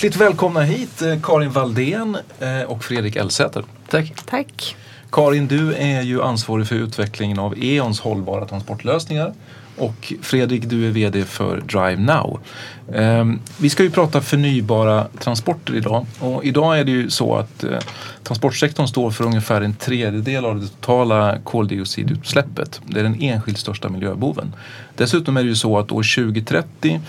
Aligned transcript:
Hjärtligt 0.00 0.20
välkomna 0.20 0.60
hit 0.60 1.02
eh, 1.02 1.20
Karin 1.22 1.50
Valdén 1.50 2.16
eh, 2.40 2.62
och 2.62 2.84
Fredrik 2.84 3.16
Elsäter. 3.16 3.64
Tack. 3.88 4.12
Tack. 4.26 4.76
Karin, 5.12 5.46
du 5.46 5.74
är 5.74 6.02
ju 6.02 6.22
ansvarig 6.22 6.66
för 6.66 6.76
utvecklingen 6.76 7.38
av 7.38 7.54
E.ONs 7.58 8.00
hållbara 8.00 8.46
transportlösningar. 8.46 9.34
Och 9.76 10.12
Fredrik, 10.22 10.62
du 10.64 10.86
är 10.86 10.90
VD 10.90 11.24
för 11.24 11.60
Drive 11.60 11.96
Now. 11.96 12.40
Ehm, 12.94 13.40
vi 13.58 13.70
ska 13.70 13.82
ju 13.82 13.90
prata 13.90 14.20
förnybara 14.20 15.06
transporter 15.18 15.76
idag. 15.76 16.06
Och 16.18 16.44
idag 16.44 16.78
är 16.78 16.84
det 16.84 16.90
ju 16.90 17.10
så 17.10 17.36
att 17.36 17.64
eh, 17.64 17.78
transportsektorn 18.22 18.86
står 18.86 19.10
för 19.10 19.24
ungefär 19.24 19.60
en 19.60 19.74
tredjedel 19.74 20.44
av 20.44 20.60
det 20.60 20.68
totala 20.68 21.38
koldioxidutsläppet. 21.44 22.80
Det 22.86 23.00
är 23.00 23.04
den 23.04 23.22
enskilt 23.22 23.58
största 23.58 23.88
miljöboven. 23.88 24.54
Dessutom 24.96 25.36
är 25.36 25.42
det 25.42 25.48
ju 25.48 25.56
så 25.56 25.78
att 25.78 25.92
år 25.92 26.14
2030 26.16 27.00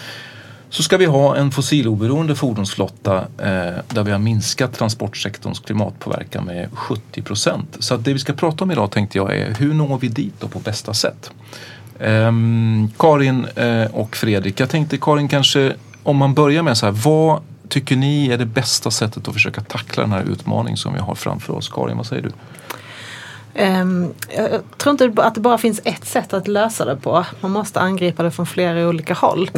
så 0.72 0.84
ska 0.84 0.98
vi 0.98 1.06
ha 1.06 1.36
en 1.36 1.52
fossiloberoende 1.52 2.36
fordonsflotta 2.36 3.18
eh, 3.18 3.84
där 3.90 4.04
vi 4.04 4.12
har 4.12 4.20
minskat 4.20 4.74
transportsektorns 4.74 5.60
klimatpåverkan 5.60 6.46
med 6.46 6.70
70 6.74 7.22
procent. 7.22 7.78
Så 7.80 7.94
att 7.94 8.06
det 8.06 8.14
vi 8.14 8.20
ska 8.20 8.34
prata 8.34 8.64
om 8.64 8.72
idag 8.72 8.92
tänkte 8.92 9.18
jag 9.18 9.36
är 9.36 9.56
hur 9.60 9.74
når 9.74 9.98
vi 9.98 10.08
dit 10.08 10.34
då 10.40 10.48
på 10.48 10.60
bästa 10.60 10.94
sätt? 10.94 11.32
Eh, 12.00 12.32
Karin 12.98 13.46
eh, 13.56 13.86
och 13.86 14.16
Fredrik, 14.16 14.60
jag 14.60 14.70
tänkte 14.70 14.98
Karin 14.98 15.28
kanske 15.28 15.74
om 16.04 16.18
man 16.18 16.34
börjar 16.34 16.64
med 16.64 16.78
så 16.78 16.86
här, 16.86 16.94
vad 16.94 17.42
tycker 17.70 17.96
ni 17.96 18.30
är 18.30 18.38
det 18.38 18.46
bästa 18.46 18.92
sättet 18.92 19.28
att 19.28 19.34
försöka 19.34 19.62
tackla 19.62 20.04
den 20.04 20.12
här 20.12 20.24
utmaningen 20.24 20.78
som 20.78 20.94
vi 20.94 21.00
har 21.00 21.16
framför 21.16 21.54
oss? 21.54 21.70
Karin, 21.70 21.98
vad 21.98 22.06
säger 22.06 22.24
du? 22.24 22.32
Ehm, 23.54 24.14
jag 24.36 24.62
tror 24.78 24.92
inte 24.92 25.24
att 25.24 25.36
det 25.36 25.42
bara 25.42 25.58
finns 25.58 25.82
ett 25.84 26.06
sätt 26.06 26.34
att 26.34 26.48
lösa 26.48 26.86
det 26.86 26.96
på. 26.96 27.26
Man 27.42 27.52
måste 27.52 27.80
angripa 27.80 28.24
det 28.24 28.32
från 28.32 28.46
flera 28.46 28.88
olika 28.88 29.14
håll. 29.14 29.52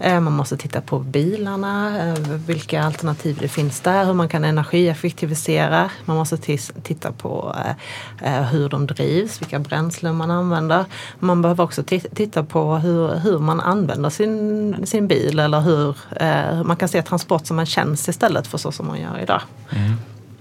Ehm, 0.00 0.24
man 0.24 0.32
måste 0.32 0.56
titta 0.56 0.80
på 0.80 0.98
bilarna, 0.98 2.00
ehm, 2.00 2.44
vilka 2.46 2.82
alternativ 2.82 3.38
det 3.40 3.48
finns 3.48 3.80
där, 3.80 4.04
hur 4.04 4.12
man 4.12 4.28
kan 4.28 4.44
energieffektivisera. 4.44 5.90
Man 6.04 6.16
måste 6.16 6.36
titta 6.82 7.12
på 7.12 7.56
eh, 7.64 8.38
eh, 8.38 8.42
hur 8.42 8.68
de 8.68 8.86
drivs, 8.86 9.42
vilka 9.42 9.58
bränslen 9.58 10.16
man 10.16 10.30
använder. 10.30 10.84
Man 11.18 11.42
behöver 11.42 11.64
också 11.64 11.82
titta 12.14 12.44
på 12.44 12.76
hur, 12.76 13.14
hur 13.18 13.38
man 13.38 13.60
använder 13.60 14.10
sin, 14.10 14.86
sin 14.86 15.08
bil 15.08 15.38
eller 15.38 15.60
hur 15.60 15.96
eh, 16.16 16.62
man 16.64 16.76
kan 16.76 16.88
se 16.88 17.02
transport 17.02 17.46
som 17.46 17.58
en 17.58 17.66
tjänst 17.66 18.08
istället 18.08 18.46
för 18.46 18.58
så 18.58 18.72
som 18.72 18.86
man 18.86 19.00
gör 19.00 19.18
idag. 19.22 19.42
Mm. 19.70 19.96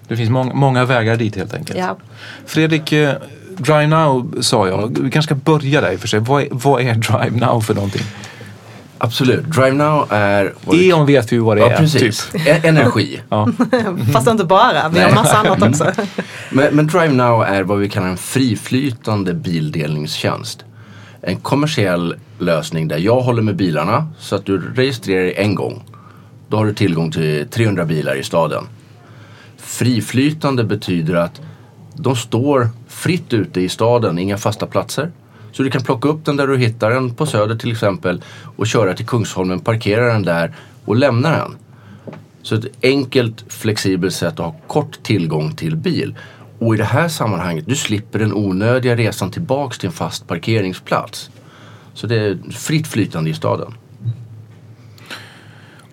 Det 0.09 0.17
finns 0.17 0.29
mång, 0.29 0.51
många 0.55 0.85
vägar 0.85 1.17
dit 1.17 1.35
helt 1.35 1.53
enkelt. 1.53 1.79
Ja. 1.79 1.97
Fredrik, 2.45 2.91
eh, 2.91 3.13
Drive 3.57 3.87
Now 3.87 4.41
sa 4.41 4.67
jag. 4.67 4.97
Vi 4.99 5.11
kanske 5.11 5.35
ska 5.35 5.35
börja 5.35 5.81
där 5.81 5.91
i 5.91 5.95
och 5.95 5.99
för 5.99 6.07
sig. 6.07 6.19
Vad 6.19 6.41
är, 6.41 6.47
vad 6.51 6.81
är 6.81 6.93
Drive 6.93 7.45
Now 7.45 7.61
för 7.61 7.73
någonting? 7.73 8.03
Absolut. 8.97 9.45
Drive 9.45 9.71
Now 9.71 10.07
är... 10.09 10.53
E.ON 10.73 11.05
vet 11.05 11.33
vi 11.33 11.37
vad 11.37 11.57
det 11.57 11.61
ja, 11.61 11.69
är. 11.69 11.77
Precis. 11.77 12.29
Typ. 12.29 12.47
E- 12.47 12.61
energi. 12.63 13.21
ja. 13.29 13.49
Fast 14.13 14.27
inte 14.27 14.43
bara. 14.43 14.89
Vi 14.89 14.99
har 14.99 15.11
massa 15.11 15.37
annat 15.37 15.61
också. 15.61 15.91
men, 16.49 16.75
men 16.75 16.87
Drive 16.87 17.13
Now 17.13 17.43
är 17.43 17.63
vad 17.63 17.77
vi 17.77 17.89
kallar 17.89 18.07
en 18.07 18.17
friflytande 18.17 19.33
bildelningstjänst. 19.33 20.65
En 21.21 21.37
kommersiell 21.37 22.15
lösning 22.39 22.87
där 22.87 22.97
jag 22.97 23.21
håller 23.21 23.41
med 23.41 23.55
bilarna 23.55 24.07
så 24.19 24.35
att 24.35 24.45
du 24.45 24.73
registrerar 24.75 25.23
dig 25.23 25.33
en 25.37 25.55
gång. 25.55 25.83
Då 26.47 26.57
har 26.57 26.65
du 26.65 26.73
tillgång 26.73 27.11
till 27.11 27.47
300 27.49 27.85
bilar 27.85 28.15
i 28.15 28.23
staden. 28.23 28.63
Friflytande 29.69 30.63
betyder 30.63 31.15
att 31.15 31.41
de 31.93 32.15
står 32.15 32.69
fritt 32.87 33.33
ute 33.33 33.61
i 33.61 33.69
staden, 33.69 34.19
inga 34.19 34.37
fasta 34.37 34.65
platser. 34.67 35.11
Så 35.51 35.63
du 35.63 35.71
kan 35.71 35.83
plocka 35.83 36.09
upp 36.09 36.25
den 36.25 36.37
där 36.37 36.47
du 36.47 36.57
hittar 36.57 36.89
den 36.89 37.15
på 37.15 37.25
Söder 37.25 37.55
till 37.55 37.71
exempel 37.71 38.23
och 38.55 38.67
köra 38.67 38.93
till 38.93 39.05
Kungsholmen, 39.05 39.59
parkera 39.59 40.13
den 40.13 40.23
där 40.23 40.55
och 40.85 40.95
lämna 40.95 41.31
den. 41.31 41.55
Så 42.41 42.55
ett 42.55 42.65
enkelt, 42.83 43.45
flexibelt 43.47 44.13
sätt 44.13 44.33
att 44.33 44.45
ha 44.45 44.55
kort 44.67 45.03
tillgång 45.03 45.55
till 45.55 45.75
bil. 45.75 46.15
Och 46.59 46.75
i 46.75 46.77
det 46.77 46.83
här 46.83 47.07
sammanhanget, 47.07 47.65
du 47.67 47.75
slipper 47.75 48.19
den 48.19 48.33
onödiga 48.33 48.95
resan 48.95 49.31
tillbaks 49.31 49.77
till 49.77 49.87
en 49.87 49.93
fast 49.93 50.27
parkeringsplats. 50.27 51.29
Så 51.93 52.07
det 52.07 52.15
är 52.15 52.37
fritt 52.51 52.87
flytande 52.87 53.29
i 53.29 53.33
staden. 53.33 53.73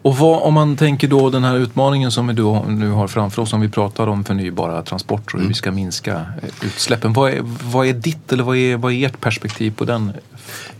Och 0.06 0.17
vad, 0.17 0.43
om 0.43 0.55
man 0.55 0.77
tänker 0.77 1.09
då 1.09 1.31
den 1.31 1.44
här 1.44 1.56
utmaningen 1.56 2.11
som 2.11 2.27
vi 2.27 2.34
då, 2.34 2.65
nu 2.69 2.91
har 2.91 3.09
framför 3.09 3.43
oss, 3.43 3.53
om 3.53 3.61
vi 3.61 3.69
pratar 3.69 4.06
om 4.06 4.25
förnybara 4.25 4.83
transporter 4.83 5.27
och 5.27 5.33
hur 5.33 5.39
mm. 5.39 5.49
vi 5.49 5.55
ska 5.55 5.72
minska 5.72 6.12
eh, 6.12 6.67
utsläppen. 6.67 7.12
Vad 7.12 7.33
är, 7.33 7.41
vad 7.65 7.87
är 7.87 7.93
ditt 7.93 8.33
eller 8.33 8.45
vad 8.45 8.56
är, 8.56 8.77
vad 8.77 8.93
är 8.93 9.06
ert 9.06 9.21
perspektiv 9.21 9.75
på 9.77 9.84
den 9.84 10.12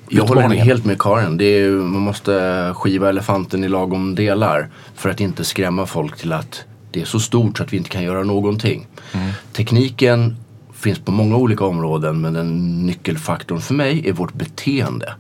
jag 0.09 0.25
håller 0.25 0.49
helt 0.49 0.85
med 0.85 0.99
Karin. 0.99 1.37
Det 1.37 1.45
är, 1.45 1.71
man 1.71 2.03
måste 2.03 2.73
skiva 2.75 3.09
elefanten 3.09 3.65
i 3.65 3.69
lagom 3.69 4.15
delar 4.15 4.69
för 4.95 5.09
att 5.09 5.21
inte 5.21 5.45
skrämma 5.45 5.87
folk 5.87 6.17
till 6.17 6.33
att 6.33 6.65
det 6.91 7.01
är 7.01 7.05
så 7.05 7.21
stort 7.21 7.57
så 7.59 7.63
att 7.63 7.73
vi 7.73 7.77
inte 7.77 7.91
kan 7.91 8.03
göra 8.03 8.23
någonting. 8.23 8.87
Mm. 9.13 9.31
Tekniken 9.53 10.37
finns 10.75 10.99
på 10.99 11.13
många 11.13 11.37
olika 11.37 11.65
områden 11.65 12.21
men 12.21 12.33
den 12.33 12.83
nyckelfaktorn 12.87 13.61
för 13.61 13.75
mig 13.75 14.09
är 14.09 14.13
vårt 14.13 14.35
beteende 14.35 15.15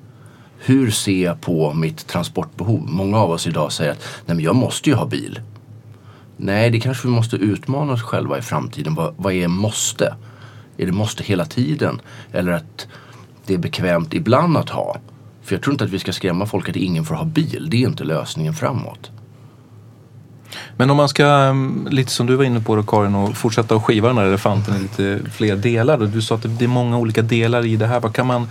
hur 0.67 0.91
ser 0.91 1.25
jag 1.25 1.41
på 1.41 1.75
mitt 1.75 2.07
transportbehov? 2.07 2.83
Många 2.89 3.19
av 3.19 3.31
oss 3.31 3.47
idag 3.47 3.73
säger 3.73 3.93
att 3.93 4.05
Nej, 4.27 4.37
men 4.37 4.45
jag 4.45 4.57
måste 4.57 4.91
ju 4.91 4.97
ha 4.97 5.07
bil. 5.07 5.41
Nej, 6.37 6.71
det 6.71 6.81
kanske 6.81 7.09
vi 7.09 7.15
måste 7.15 7.37
utmana 7.37 7.93
oss 7.93 8.03
själva 8.03 8.39
i 8.39 8.43
framtiden. 8.43 8.95
Vad, 8.95 9.15
vad 9.17 9.33
är 9.33 9.49
måste? 9.49 10.15
Är 10.77 10.87
det 10.87 10.93
måste 10.93 11.25
hela 11.25 11.45
tiden? 11.45 12.01
Eller 12.33 12.53
att 12.53 12.87
det 13.47 13.55
är 13.55 13.59
bekvämt 13.59 14.15
ibland 14.15 14.57
att 14.57 14.71
ha? 14.71 14.97
För 15.43 15.55
jag 15.55 15.63
tror 15.63 15.75
inte 15.75 15.85
att 15.85 15.91
vi 15.91 15.99
ska 15.99 16.13
skrämma 16.13 16.47
folk 16.47 16.69
att 16.69 16.77
ingen 16.77 17.05
får 17.05 17.15
ha 17.15 17.25
bil. 17.25 17.67
Det 17.71 17.77
är 17.77 17.89
inte 17.89 18.05
lösningen 18.05 18.55
framåt. 18.55 19.11
Men 20.77 20.91
om 20.91 20.97
man 20.97 21.09
ska, 21.09 21.27
mm, 21.27 21.89
lite 21.91 22.11
som 22.11 22.27
du 22.27 22.37
var 22.37 22.45
inne 22.45 22.61
på 22.61 22.77
då 22.77 22.83
Karin, 22.83 23.15
och 23.15 23.37
fortsätta 23.37 23.77
att 23.77 23.85
skiva 23.85 24.09
den 24.09 24.19
här 24.19 24.25
elefanten 24.25 24.77
i 24.77 24.79
lite 24.79 25.31
fler 25.31 25.57
delar. 25.57 25.99
Du 25.99 26.23
sa 26.23 26.35
att 26.35 26.59
det 26.59 26.65
är 26.65 26.69
många 26.69 26.99
olika 26.99 27.23
delar 27.23 27.67
i 27.67 27.77
det 27.77 27.87
här. 27.87 28.01
Vad 28.01 28.15
kan 28.15 28.27
man 28.27 28.49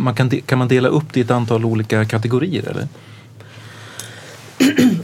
man 0.00 0.14
kan, 0.14 0.30
kan 0.30 0.58
man 0.58 0.68
dela 0.68 0.88
upp 0.88 1.12
det 1.12 1.20
i 1.20 1.22
ett 1.22 1.30
antal 1.30 1.64
olika 1.64 2.04
kategorier 2.04 2.68
eller? 2.68 2.88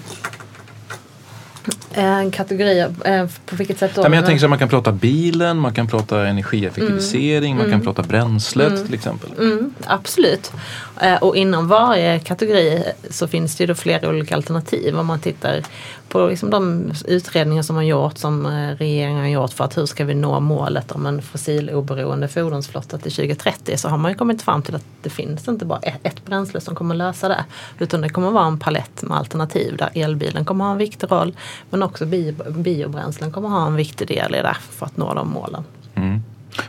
En 1.99 2.31
kategori, 2.31 2.81
eh, 3.05 3.27
på 3.47 3.57
vilket 3.57 3.79
sätt 3.79 3.91
då? 3.95 4.03
Ja, 4.03 4.09
men 4.09 4.17
jag 4.17 4.27
tänker 4.27 4.45
att 4.45 4.51
man 4.51 4.59
kan 4.59 4.69
prata 4.69 4.93
bilen, 4.93 5.59
man 5.59 5.75
kan 5.75 5.87
prata 5.87 6.27
energieffektivisering, 6.27 7.53
mm. 7.53 7.57
man 7.57 7.65
kan 7.65 7.73
mm. 7.73 7.85
prata 7.85 8.03
bränslet 8.03 8.73
mm. 8.73 8.85
till 8.85 8.95
exempel. 8.95 9.31
Mm. 9.39 9.75
Absolut. 9.87 10.53
Eh, 11.01 11.23
och 11.23 11.37
inom 11.37 11.69
varje 11.69 12.19
kategori 12.19 12.85
så 13.11 13.29
finns 13.29 13.57
det 13.57 13.63
ju 13.63 13.67
då 13.67 13.75
flera 13.75 14.09
olika 14.09 14.37
alternativ. 14.37 14.99
Om 14.99 15.07
man 15.07 15.21
tittar 15.21 15.63
på 16.09 16.27
liksom 16.27 16.51
de 16.51 16.93
utredningar 17.07 17.63
som 17.63 17.77
har 17.77 17.83
gjort, 17.83 18.19
som 18.19 18.47
eh, 18.47 18.77
regeringen 18.77 19.21
har 19.21 19.29
gjort 19.29 19.53
för 19.53 19.65
att 19.65 19.77
hur 19.77 19.87
ska 19.87 20.05
vi 20.05 20.15
nå 20.15 20.41
målet 20.41 20.93
om 20.93 21.07
en 21.07 21.23
fossiloberoende 21.23 22.29
fordonsflotta 22.29 22.99
till 22.99 23.13
2030 23.13 23.77
så 23.77 23.89
har 23.89 23.99
man 23.99 24.11
ju 24.11 24.19
kommit 24.19 24.43
fram 24.43 24.63
till 24.63 24.75
att 24.75 24.85
det 25.03 25.11
finns 25.11 25.49
inte 25.49 25.65
bara 25.65 25.79
ett 25.79 26.25
bränsle 26.25 26.61
som 26.61 26.75
kommer 26.75 26.95
lösa 26.95 27.29
det. 27.29 27.45
Utan 27.79 28.01
det 28.01 28.09
kommer 28.09 28.31
vara 28.31 28.47
en 28.47 28.59
palett 28.59 29.03
med 29.03 29.19
alternativ 29.19 29.77
där 29.77 29.91
elbilen 29.95 30.45
kommer 30.45 30.65
ha 30.65 30.73
en 30.73 30.79
viktig 30.79 31.13
roll 31.13 31.37
men 31.71 31.83
också 31.83 32.07
biobränslen 32.51 33.33
kommer 33.33 33.49
ha 33.49 33.67
en 33.67 33.77
viktig 33.77 34.09
del 34.09 34.35
i 34.35 34.39
det 34.39 34.57
för 34.71 34.87
att 34.87 34.97
nå 34.97 35.15
de 35.15 35.31
målen. 35.31 35.65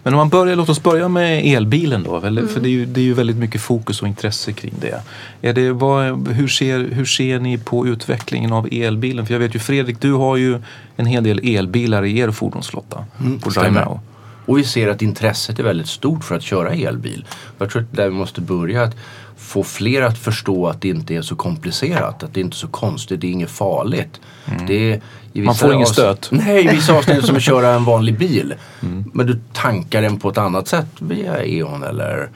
Men 0.03 0.13
om 0.13 0.17
man 0.17 0.29
börjar, 0.29 0.55
låt 0.55 0.69
oss 0.69 0.83
börja 0.83 1.07
med 1.07 1.45
elbilen 1.45 2.03
då, 2.03 2.17
mm. 2.17 2.47
för 2.47 2.59
det 2.59 2.67
är, 2.67 2.71
ju, 2.71 2.85
det 2.85 2.99
är 2.99 3.03
ju 3.03 3.13
väldigt 3.13 3.37
mycket 3.37 3.61
fokus 3.61 4.01
och 4.01 4.07
intresse 4.07 4.53
kring 4.53 4.73
det. 4.79 5.01
Är 5.41 5.53
det 5.53 5.71
vad, 5.71 6.27
hur, 6.27 6.47
ser, 6.47 6.79
hur 6.79 7.05
ser 7.05 7.39
ni 7.39 7.57
på 7.57 7.87
utvecklingen 7.87 8.53
av 8.53 8.67
elbilen? 8.71 9.25
För 9.25 9.33
jag 9.33 9.39
vet 9.39 9.55
ju 9.55 9.59
Fredrik, 9.59 10.01
du 10.01 10.13
har 10.13 10.37
ju 10.37 10.59
en 10.95 11.05
hel 11.05 11.23
del 11.23 11.39
elbilar 11.43 12.05
i 12.05 12.19
er 12.19 12.31
fordonsflotta 12.31 13.05
mm, 13.19 13.39
på 13.39 13.49
Drive 13.49 13.71
Now. 13.71 13.99
Och 14.45 14.57
vi 14.57 14.63
ser 14.63 14.87
att 14.87 15.01
intresset 15.01 15.59
är 15.59 15.63
väldigt 15.63 15.87
stort 15.87 16.23
för 16.23 16.35
att 16.35 16.43
köra 16.43 16.73
elbil. 16.73 17.25
Jag 17.57 17.69
tror 17.69 17.81
att 17.81 17.95
där 17.95 18.09
vi 18.09 18.15
måste 18.15 18.41
börja 18.41 18.83
att 18.83 18.95
få 19.37 19.63
fler 19.63 20.01
att 20.01 20.17
förstå 20.17 20.67
att 20.67 20.81
det 20.81 20.89
inte 20.89 21.15
är 21.15 21.21
så 21.21 21.35
komplicerat, 21.35 22.23
att 22.23 22.33
det 22.33 22.41
inte 22.41 22.55
är 22.55 22.57
så 22.57 22.67
konstigt, 22.67 23.21
det 23.21 23.27
är 23.27 23.31
inget 23.31 23.49
farligt. 23.49 24.21
Mm. 24.45 24.65
Det 24.65 24.93
är, 24.93 25.01
Man 25.33 25.55
får 25.55 25.73
ingen 25.73 25.87
stöt? 25.87 26.29
Nej, 26.31 26.65
i 26.65 26.67
vissa 26.67 26.93
avsnitt 26.93 27.25
som 27.25 27.35
att 27.35 27.41
köra 27.51 27.69
en 27.69 27.83
vanlig 27.83 28.17
bil. 28.17 28.53
Mm. 28.81 29.11
Men 29.13 29.27
du 29.27 29.39
tankar 29.53 30.01
den 30.01 30.19
på 30.19 30.29
ett 30.29 30.37
annat 30.37 30.67
sätt 30.67 30.87
via 30.99 31.43
E.ON 31.43 31.83
eller... 31.83 32.29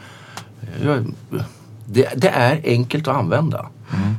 Det, 1.86 2.09
det, 2.15 2.30
är 2.30 2.62
enkelt 2.63 3.07
att 3.07 3.15
använda. 3.15 3.69
Mm. 3.94 4.15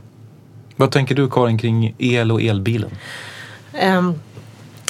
Vad 0.76 0.90
tänker 0.90 1.14
du 1.14 1.31
Karin 1.31 1.58
kring 1.58 1.94
el 1.99 2.32
och 2.32 2.43
elbilen? 2.43 2.90
Um 3.82 4.14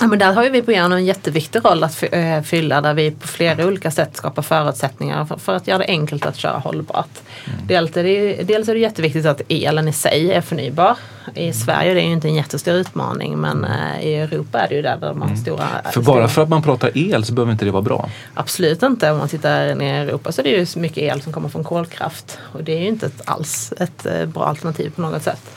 Ja, 0.02 0.08
men 0.08 0.18
där 0.18 0.32
har 0.32 0.44
ju 0.44 0.50
vi 0.50 0.62
på 0.62 0.72
en 0.72 1.04
jätteviktig 1.04 1.64
roll 1.64 1.84
att 1.84 2.04
eh, 2.12 2.42
fylla 2.42 2.80
där 2.80 2.94
vi 2.94 3.10
på 3.10 3.28
flera 3.28 3.66
olika 3.66 3.90
sätt 3.90 4.16
skapar 4.16 4.42
förutsättningar 4.42 5.24
för, 5.24 5.36
för 5.36 5.56
att 5.56 5.66
göra 5.66 5.78
det 5.78 5.84
enkelt 5.84 6.26
att 6.26 6.36
köra 6.36 6.58
hållbart. 6.58 7.20
Mm. 7.44 7.66
Dels, 7.66 7.96
är 7.96 8.04
det, 8.04 8.42
dels 8.42 8.68
är 8.68 8.74
det 8.74 8.80
jätteviktigt 8.80 9.26
att 9.26 9.42
elen 9.48 9.88
i 9.88 9.92
sig 9.92 10.32
är 10.32 10.40
förnybar. 10.40 10.96
I. 11.34 11.52
Sverige 11.52 11.90
är 11.90 11.94
det 11.94 12.00
ju 12.00 12.12
inte 12.12 12.28
en 12.28 12.34
jättestor 12.34 12.74
utmaning 12.74 13.38
men 13.38 13.64
uh, 13.64 14.04
i 14.04 14.14
Europa 14.14 14.60
är 14.60 14.68
det 14.68 14.74
ju 14.74 14.82
där, 14.82 14.98
man 15.00 15.18
har 15.18 15.26
mm. 15.26 15.36
stora... 15.36 15.68
För 15.92 16.00
bara 16.00 16.28
för 16.28 16.42
att 16.42 16.48
man 16.48 16.62
pratar 16.62 16.90
el 16.94 17.24
så 17.24 17.32
behöver 17.32 17.52
inte 17.52 17.64
det 17.64 17.70
vara 17.70 17.82
bra? 17.82 18.08
Absolut 18.34 18.82
inte. 18.82 19.10
Om 19.10 19.18
man 19.18 19.28
tittar 19.28 19.74
ner 19.74 20.04
i 20.04 20.08
Europa 20.08 20.32
så 20.32 20.40
är 20.40 20.44
det 20.44 20.50
ju 20.50 20.66
mycket 20.80 20.98
el 20.98 21.22
som 21.22 21.32
kommer 21.32 21.48
från 21.48 21.64
kolkraft 21.64 22.38
och 22.52 22.64
det 22.64 22.72
är 22.72 22.80
ju 22.80 22.88
inte 22.88 23.10
alls 23.24 23.72
ett 23.80 24.06
uh, 24.06 24.26
bra 24.26 24.44
alternativ 24.44 24.92
på 24.96 25.02
något 25.02 25.22
sätt. 25.22 25.50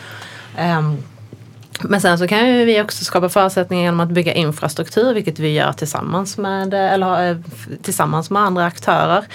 Um, 0.59 0.97
Men 1.81 2.01
sen 2.01 2.18
så 2.18 2.27
kan 2.27 2.48
ju 2.48 2.66
vi 2.66 2.81
också 2.81 3.06
skapa 3.06 3.30
förutsättningar 3.30 3.83
genom 3.83 4.00
att 4.00 4.10
bygga 4.10 4.33
infrastruktur, 4.33 5.13
vilket 5.13 5.39
vi 5.39 5.54
gör 5.54 5.74
tillsammans 5.74 6.38
med, 6.38 6.74
eller, 6.74 7.30
eh, 7.30 7.38
tillsammans 7.81 8.30
med 8.30 8.42
andra 8.42 8.66
aktörer. 8.66 9.25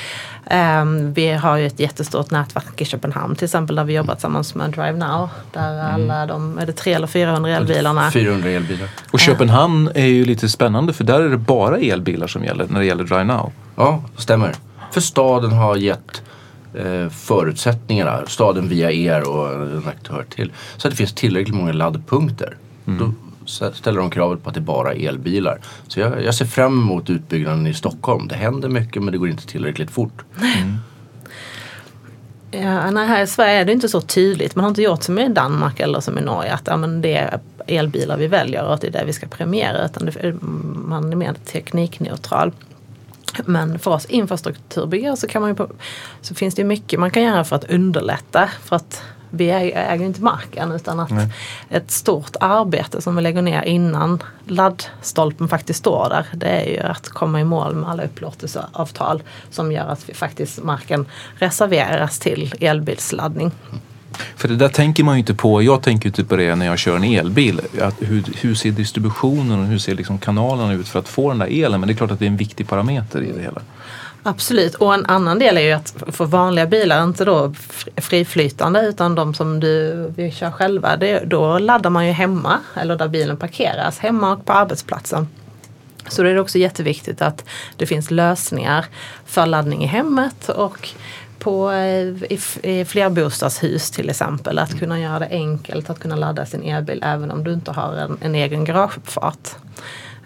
Um, 0.51 1.13
vi 1.13 1.33
har 1.33 1.57
ju 1.57 1.67
ett 1.67 1.81
jättestort 1.81 2.31
nätverk 2.31 2.81
i 2.81 2.85
Köpenhamn 2.85 3.37
till 3.37 3.45
exempel 3.45 3.77
där 3.77 3.85
vi 3.85 3.95
jobbar 3.95 4.15
tillsammans 4.15 4.55
med 4.55 4.71
Drive 4.71 4.93
Now. 4.93 5.29
Där 5.53 5.73
mm. 5.73 6.11
alla 6.11 6.27
de, 6.27 6.59
är 6.59 6.67
det 6.67 6.73
300 6.73 6.97
eller 6.97 7.07
400 7.07 7.51
elbilarna? 7.51 8.11
400 8.11 8.51
elbilar. 8.51 8.89
Och 9.11 9.21
Köpenhamn 9.21 9.91
är 9.95 10.07
ju 10.07 10.25
lite 10.25 10.49
spännande 10.49 10.93
för 10.93 11.05
där 11.05 11.21
är 11.21 11.29
det 11.29 11.37
bara 11.37 11.79
elbilar 11.79 12.27
som 12.27 12.45
gäller 12.45 12.67
när 12.69 12.81
det 12.81 12.87
gäller 12.87 13.05
Drive 13.05 13.25
Now. 13.25 13.53
Ja, 13.77 14.03
stämmer. 14.17 14.55
För 14.91 15.01
staden 15.01 15.53
har 15.53 15.77
gett 15.77 15.99
eh, 15.99 16.30
förutsättningarna, 17.11 18.27
staden 18.27 18.69
via 18.69 18.91
er 18.91 19.29
och 19.29 19.53
en 19.53 19.89
aktör 19.89 20.25
till, 20.31 20.53
så 20.77 20.89
att 20.89 20.93
det 20.93 20.97
finns 20.97 21.13
tillräckligt 21.13 21.57
många 21.57 21.73
laddpunkter. 21.73 22.57
Mm. 22.87 22.99
Då 22.99 23.13
ställer 23.73 24.01
de 24.01 24.11
kravet 24.11 24.43
på 24.43 24.49
att 24.49 24.55
det 24.55 24.61
är 24.61 24.63
bara 24.63 24.93
elbilar. 24.93 25.61
Så 25.89 26.01
jag, 26.01 26.25
jag 26.25 26.35
ser 26.35 26.45
fram 26.45 26.81
emot 26.81 27.11
utbyggnaden 27.11 27.67
i 27.67 27.75
Stockholm. 27.75 28.29
Det 28.29 28.35
händer 28.35 28.69
mycket 28.69 29.03
men 29.03 29.13
det 29.13 29.19
går 29.19 29.29
inte 29.29 29.47
tillräckligt 29.47 29.91
fort. 29.91 30.25
Mm. 30.41 30.77
Ja, 32.51 32.91
nej, 32.91 33.07
här 33.07 33.23
i 33.23 33.27
Sverige 33.27 33.61
är 33.61 33.65
det 33.65 33.73
inte 33.73 33.89
så 33.89 34.01
tydligt. 34.01 34.55
Man 34.55 34.65
har 34.65 34.69
inte 34.69 34.83
gjort 34.83 35.03
som 35.03 35.19
i 35.19 35.29
Danmark 35.29 35.81
eller 35.81 36.01
som 36.01 36.19
i 36.19 36.23
Norge 36.23 36.53
att 36.53 36.67
ja, 36.67 36.77
men 36.77 37.03
det 37.03 37.17
är 37.17 37.41
elbilar 37.67 38.17
vi 38.17 38.27
väljer 38.27 38.65
och 38.65 38.75
att 38.75 38.81
det 38.81 38.87
är 38.87 38.93
det 38.93 39.05
vi 39.07 39.13
ska 39.13 39.27
premiera. 39.27 39.85
Utan 39.85 40.07
det, 40.07 40.35
man 40.89 41.13
är 41.13 41.17
mer 41.17 41.35
teknikneutral. 41.45 42.53
Men 43.47 43.79
för 43.79 43.91
oss 43.91 44.05
infrastrukturbyggare 44.05 45.17
så, 45.17 45.27
kan 45.27 45.43
man 45.43 45.51
ju, 45.51 45.67
så 46.21 46.35
finns 46.35 46.55
det 46.55 46.65
mycket 46.65 47.01
man 47.01 47.11
kan 47.11 47.23
göra 47.23 47.45
för 47.45 47.57
att 47.57 47.65
underlätta. 47.65 48.51
För 48.65 48.77
att 48.77 49.03
vi 49.31 49.51
äger 49.51 50.05
inte 50.05 50.23
marken 50.23 50.73
utan 50.73 51.01
att 51.01 51.11
Nej. 51.11 51.33
ett 51.71 51.91
stort 51.91 52.37
arbete 52.41 53.03
som 53.03 53.17
vi 53.17 53.23
lägger 53.23 53.43
ner 53.43 53.63
innan 53.63 54.23
laddstolpen 54.47 55.49
faktiskt 55.49 55.79
står 55.79 56.09
där. 56.09 56.27
Det 56.33 56.49
är 56.49 56.71
ju 56.71 56.91
att 56.91 57.09
komma 57.09 57.41
i 57.41 57.45
mål 57.45 57.75
med 57.75 57.91
alla 57.91 58.05
upplåtelseavtal 58.05 59.23
som 59.51 59.73
gör 59.73 59.89
att 59.89 60.09
vi 60.09 60.15
faktiskt 60.15 60.63
marken 60.63 61.07
reserveras 61.35 62.19
till 62.19 62.55
elbilsladdning. 62.61 63.53
För 64.37 64.49
det 64.49 64.57
där 64.57 64.69
tänker 64.69 65.05
man 65.05 65.15
ju 65.15 65.19
inte 65.19 65.35
på. 65.35 65.63
Jag 65.63 65.83
tänker 65.83 66.07
inte 66.07 66.23
typ 66.23 66.29
på 66.29 66.37
det 66.37 66.55
när 66.55 66.67
jag 66.67 66.79
kör 66.79 66.97
en 66.97 67.05
elbil. 67.05 67.61
Att 67.81 67.95
hur, 67.99 68.25
hur 68.41 68.55
ser 68.55 68.71
distributionen 68.71 69.61
och 69.61 69.67
hur 69.67 69.79
ser 69.79 69.95
liksom 69.95 70.19
kanalerna 70.19 70.73
ut 70.73 70.89
för 70.89 70.99
att 70.99 71.09
få 71.09 71.29
den 71.29 71.39
där 71.39 71.47
elen? 71.47 71.81
Men 71.81 71.87
det 71.87 71.93
är 71.93 71.97
klart 71.97 72.11
att 72.11 72.19
det 72.19 72.25
är 72.25 72.31
en 72.31 72.37
viktig 72.37 72.69
parameter 72.69 73.23
i 73.23 73.33
det 73.33 73.43
hela. 73.43 73.63
Absolut 74.23 74.75
och 74.75 74.95
en 74.95 75.07
annan 75.07 75.39
del 75.39 75.57
är 75.57 75.61
ju 75.61 75.73
att 75.73 75.95
för 76.09 76.25
vanliga 76.25 76.67
bilar, 76.67 77.05
inte 77.05 77.25
då 77.25 77.55
friflytande 77.97 78.81
utan 78.81 79.15
de 79.15 79.35
som 79.35 79.61
du, 79.61 79.95
vill 80.17 80.33
köra 80.33 80.53
själva, 80.53 80.97
det, 80.97 81.25
då 81.27 81.59
laddar 81.59 81.91
man 81.91 82.07
ju 82.07 82.13
hemma 82.13 82.59
eller 82.75 82.97
där 82.97 83.09
bilen 83.09 83.37
parkeras, 83.37 83.99
hemma 83.99 84.33
och 84.33 84.47
på 84.47 84.53
arbetsplatsen. 84.53 85.29
Så 86.09 86.23
då 86.23 86.29
är 86.29 86.35
det 86.35 86.41
också 86.41 86.59
jätteviktigt 86.59 87.23
att 87.23 87.45
det 87.77 87.87
finns 87.87 88.11
lösningar 88.11 88.85
för 89.27 89.47
laddning 89.47 89.85
i 89.85 89.87
hemmet 89.87 90.49
och 90.49 90.89
på, 91.41 91.71
eh, 91.71 92.33
i, 92.33 92.39
i 92.63 92.85
flerbostadshus 92.85 93.91
till 93.91 94.11
exempel. 94.11 94.59
Att 94.59 94.79
kunna 94.79 95.01
göra 95.01 95.19
det 95.19 95.29
enkelt 95.31 95.91
att 95.91 95.99
kunna 95.99 96.17
ladda 96.17 96.47
sin 96.47 96.63
elbil 96.63 97.03
även 97.05 97.31
om 97.31 97.45
du 97.45 97.53
inte 97.53 97.71
har 97.71 97.95
en, 97.95 98.19
en 98.21 98.35
egen 98.35 98.65
garageuppfart. 98.65 99.49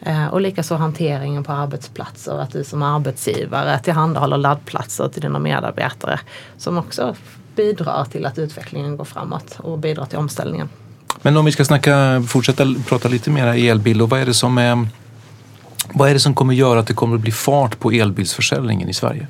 Eh, 0.06 0.26
och 0.26 0.40
likaså 0.40 0.75
hanteringen 0.75 1.44
på 1.44 1.52
arbetsplatser, 1.52 2.38
att 2.38 2.52
du 2.52 2.64
som 2.64 2.82
arbetsgivare 2.82 3.78
tillhandahåller 3.78 4.37
laddplatser 4.37 5.08
till 5.08 5.22
dina 5.22 5.38
medarbetare 5.38 6.20
som 6.56 6.78
också 6.78 7.17
bidrar 7.56 8.05
till 8.05 8.26
att 8.26 8.38
utvecklingen 8.38 8.96
går 8.96 9.05
framåt 9.05 9.56
och 9.58 9.78
bidrar 9.78 10.06
till 10.06 10.19
omställningen. 10.19 10.69
Men 11.22 11.37
om 11.37 11.44
vi 11.44 11.52
ska 11.52 11.64
snacka, 11.64 12.25
fortsätta 12.28 12.75
prata 12.88 13.08
lite 13.08 13.31
mer 13.31 13.46
elbil 13.46 14.02
och 14.02 14.10
vad 14.10 14.20
är 14.20 14.26
det 14.26 14.34
som 14.34 14.58
är 14.58 14.88
vad 15.93 16.08
är 16.08 16.14
det 16.14 16.20
som 16.20 16.34
kommer 16.34 16.55
göra 16.55 16.81
att 16.81 16.87
det 16.87 16.94
kommer 16.94 17.17
att 17.17 17.22
bli 17.22 17.32
fart 17.32 17.78
på 17.78 17.90
elbilsförsäljningen 17.90 18.88
i 18.88 18.94
Sverige? 18.94 19.26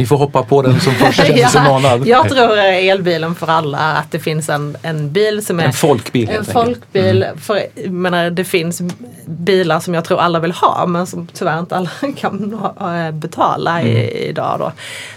Ni 0.00 0.06
får 0.06 0.16
hoppa 0.16 0.42
på 0.42 0.62
den 0.62 0.80
som 0.80 0.94
först 0.94 1.26
känner 1.26 1.46
sig 1.48 1.62
manad. 1.62 2.06
Jag 2.06 2.28
tror 2.28 2.58
elbilen 2.58 3.34
för 3.34 3.46
alla, 3.46 3.78
att 3.78 4.10
det 4.10 4.18
finns 4.18 4.48
en, 4.48 4.76
en 4.82 5.12
bil 5.12 5.44
som 5.46 5.60
är 5.60 5.64
en 5.64 5.72
folkbil. 5.72 6.28
En 6.28 6.44
folkbil. 6.44 7.22
Mm. 7.22 7.38
För, 7.38 7.88
menar, 7.88 8.30
det 8.30 8.44
finns 8.44 8.82
bilar 9.26 9.80
som 9.80 9.94
jag 9.94 10.04
tror 10.04 10.20
alla 10.20 10.38
vill 10.38 10.52
ha 10.52 10.86
men 10.86 11.06
som 11.06 11.26
tyvärr 11.26 11.58
inte 11.58 11.76
alla 11.76 11.90
kan 12.16 12.60
betala 13.12 13.80
mm. 13.80 13.96
i, 13.96 14.28
idag. 14.28 14.58
Då. 14.58 14.72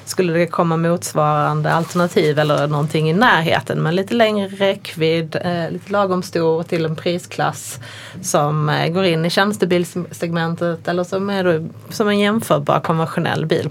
Skulle 0.06 0.34
det 0.34 0.48
komma 0.48 0.78
motsvarande 0.78 1.74
alternativ 1.74 2.40
eller 2.40 2.68
någonting 2.68 3.10
i 3.10 3.14
närheten 3.14 3.82
med 3.82 3.96
lite 3.96 4.14
längre 4.14 4.48
räckvidd, 4.48 5.36
eh, 5.44 5.72
lite 5.72 5.92
lagom 5.92 6.24
stor 6.24 6.64
till 6.64 6.86
en 6.86 6.96
prisklass 6.96 7.80
som 8.22 8.70
eh, 8.70 8.90
går 8.90 9.06
in 9.06 9.26
i 9.26 9.30
tjänstebilssegmentet 9.30 10.88
eller 10.88 11.04
som 11.04 11.30
är 11.30 11.68
som 11.90 12.08
en 12.08 12.20
jämförbar 12.20 12.80
konventionell 12.80 13.46
bil. 13.46 13.70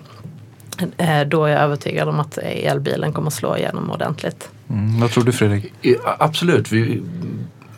Eh, 0.97 1.21
då 1.21 1.45
är 1.45 1.51
jag 1.51 1.61
övertygad 1.61 2.09
om 2.09 2.21
att 2.21 2.39
elbilen 2.39 3.13
kommer 3.13 3.31
slå 3.31 3.57
igenom 3.57 3.91
ordentligt. 3.91 4.49
Mm, 4.71 5.01
vad 5.01 5.11
tror 5.11 5.25
du 5.25 5.33
Fredrik? 5.33 5.73
Absolut, 6.19 6.73
vi 6.73 7.03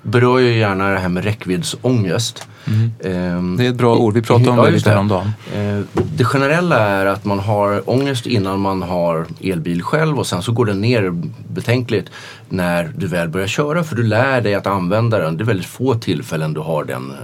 berör 0.04 0.38
ju 0.38 0.58
gärna 0.58 0.90
det 0.90 0.98
här 0.98 1.08
med 1.08 1.24
räckviddsångest. 1.24 2.48
Mm. 2.66 3.36
Um, 3.36 3.56
det 3.56 3.66
är 3.66 3.70
ett 3.70 3.76
bra 3.76 3.96
ord, 3.96 4.14
vi 4.14 4.22
pratade 4.22 4.50
om 4.50 4.56
det 4.56 4.70
lite 4.70 4.90
häromdagen. 4.90 5.32
Uh, 5.56 5.84
det 6.16 6.24
generella 6.24 6.78
är 6.78 7.06
att 7.06 7.24
man 7.24 7.38
har 7.38 7.90
ångest 7.90 8.26
innan 8.26 8.60
man 8.60 8.82
har 8.82 9.26
elbil 9.40 9.82
själv 9.82 10.18
och 10.18 10.26
sen 10.26 10.42
så 10.42 10.52
går 10.52 10.66
den 10.66 10.80
ner 10.80 11.22
betänkligt 11.48 12.10
när 12.48 12.92
du 12.96 13.06
väl 13.06 13.28
börjar 13.28 13.46
köra 13.46 13.84
för 13.84 13.96
du 13.96 14.02
lär 14.02 14.40
dig 14.40 14.54
att 14.54 14.66
använda 14.66 15.18
den. 15.18 15.36
Det 15.36 15.42
är 15.42 15.46
väldigt 15.46 15.66
få 15.66 15.94
tillfällen 15.94 16.54
du 16.54 16.60
har 16.60 16.84
den 16.84 17.10
eh, 17.10 17.16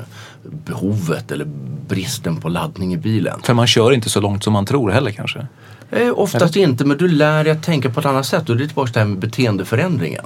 behovet 0.42 1.32
eller 1.32 1.46
bristen 1.88 2.36
på 2.36 2.48
laddning 2.48 2.94
i 2.94 2.96
bilen. 2.96 3.40
För 3.42 3.54
man 3.54 3.66
kör 3.66 3.92
inte 3.92 4.10
så 4.10 4.20
långt 4.20 4.44
som 4.44 4.52
man 4.52 4.66
tror 4.66 4.90
heller 4.90 5.10
kanske? 5.10 5.46
Eh, 5.90 6.12
oftast 6.18 6.56
Eller? 6.56 6.68
inte 6.68 6.84
men 6.84 6.96
du 6.96 7.08
lär 7.08 7.44
dig 7.44 7.52
att 7.52 7.62
tänka 7.62 7.90
på 7.90 8.00
ett 8.00 8.06
annat 8.06 8.26
sätt 8.26 8.48
och 8.48 8.56
det 8.56 8.64
är 8.64 8.66
tillbaka 8.66 8.86
till 8.86 8.94
det 8.94 9.00
här 9.00 9.06
med 9.06 9.18
beteendeförändringen. 9.18 10.24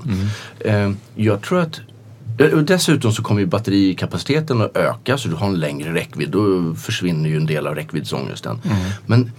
Mm. 0.61 0.91
Eh, 0.91 0.97
jag 1.15 1.43
tror 1.43 1.61
att 1.61 1.81
eh, 2.39 2.59
Dessutom 2.59 3.13
så 3.13 3.23
kommer 3.23 3.41
ju 3.41 3.47
batterikapaciteten 3.47 4.61
att 4.61 4.77
öka 4.77 5.19
så 5.19 5.29
du 5.29 5.35
har 5.35 5.47
en 5.47 5.61
längre 5.61 5.95
räckvidd. 5.95 6.31
Då 6.31 6.75
försvinner 6.75 7.31
ju 7.31 7.37
en 7.37 7.47
del 7.47 7.67
av 7.67 7.75
räckviddsångesten. 7.75 8.61
Mm. 8.65 8.77
Men 9.07 9.33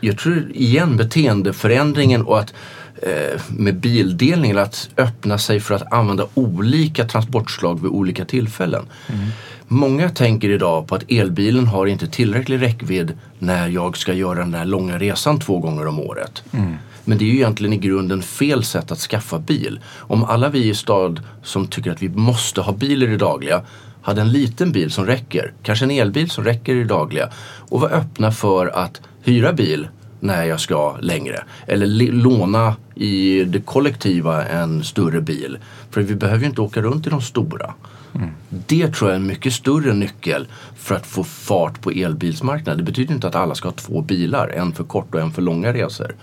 jag 0.00 0.18
tror 0.18 0.50
igen 0.54 0.96
beteendeförändringen 0.96 2.22
och 2.22 2.38
att 2.38 2.54
eh, 3.02 3.40
med 3.48 3.74
bildelningen 3.76 4.58
att 4.58 4.90
öppna 4.96 5.38
sig 5.38 5.60
för 5.60 5.74
att 5.74 5.92
använda 5.92 6.26
olika 6.34 7.04
transportslag 7.04 7.82
vid 7.82 7.90
olika 7.90 8.24
tillfällen. 8.24 8.84
Mm. 9.06 9.28
Många 9.68 10.10
tänker 10.10 10.50
idag 10.50 10.86
på 10.88 10.94
att 10.94 11.10
elbilen 11.10 11.66
har 11.66 11.86
inte 11.86 12.06
tillräcklig 12.06 12.62
räckvidd 12.62 13.12
när 13.38 13.68
jag 13.68 13.96
ska 13.96 14.12
göra 14.12 14.38
den 14.38 14.50
där 14.50 14.64
långa 14.64 14.98
resan 14.98 15.40
två 15.40 15.58
gånger 15.58 15.86
om 15.86 16.00
året. 16.00 16.42
Mm. 16.52 16.76
Men 17.04 17.18
det 17.18 17.24
är 17.24 17.26
ju 17.26 17.34
egentligen 17.34 17.72
i 17.72 17.76
grunden 17.76 18.22
fel 18.22 18.64
sätt 18.64 18.92
att 18.92 18.98
skaffa 18.98 19.38
bil. 19.38 19.80
Om 19.98 20.24
alla 20.24 20.48
vi 20.48 20.68
i 20.68 20.74
stad 20.74 21.20
som 21.42 21.66
tycker 21.66 21.90
att 21.90 22.02
vi 22.02 22.08
måste 22.08 22.60
ha 22.60 22.72
bil 22.72 23.02
i 23.02 23.06
det 23.06 23.16
dagliga 23.16 23.62
hade 24.02 24.20
en 24.20 24.32
liten 24.32 24.72
bil 24.72 24.90
som 24.90 25.06
räcker, 25.06 25.52
kanske 25.62 25.84
en 25.84 25.90
elbil 25.90 26.30
som 26.30 26.44
räcker 26.44 26.74
i 26.74 26.78
det 26.78 26.84
dagliga 26.84 27.28
och 27.68 27.80
var 27.80 27.90
öppna 27.90 28.32
för 28.32 28.66
att 28.66 29.00
hyra 29.22 29.52
bil 29.52 29.88
när 30.20 30.44
jag 30.44 30.60
ska 30.60 30.96
längre. 31.00 31.44
Eller 31.66 32.12
låna 32.12 32.76
i 32.94 33.44
det 33.44 33.60
kollektiva 33.60 34.44
en 34.44 34.84
större 34.84 35.20
bil. 35.20 35.58
För 35.90 36.02
vi 36.02 36.14
behöver 36.14 36.40
ju 36.40 36.46
inte 36.46 36.60
åka 36.60 36.82
runt 36.82 37.06
i 37.06 37.10
de 37.10 37.20
stora. 37.20 37.74
Mm. 38.14 38.30
Det 38.48 38.88
tror 38.88 39.10
jag 39.10 39.16
är 39.16 39.20
en 39.20 39.26
mycket 39.26 39.52
större 39.52 39.94
nyckel 39.94 40.46
för 40.76 40.94
att 40.94 41.06
få 41.06 41.24
fart 41.24 41.80
på 41.80 41.90
elbilsmarknaden. 41.90 42.78
Det 42.78 42.84
betyder 42.84 43.14
inte 43.14 43.28
att 43.28 43.34
alla 43.34 43.54
ska 43.54 43.68
ha 43.68 43.72
två 43.72 44.00
bilar, 44.00 44.48
en 44.48 44.72
för 44.72 44.84
kort 44.84 45.14
och 45.14 45.20
en 45.20 45.32
för 45.32 45.42
långa 45.42 45.72
resor. 45.72 46.14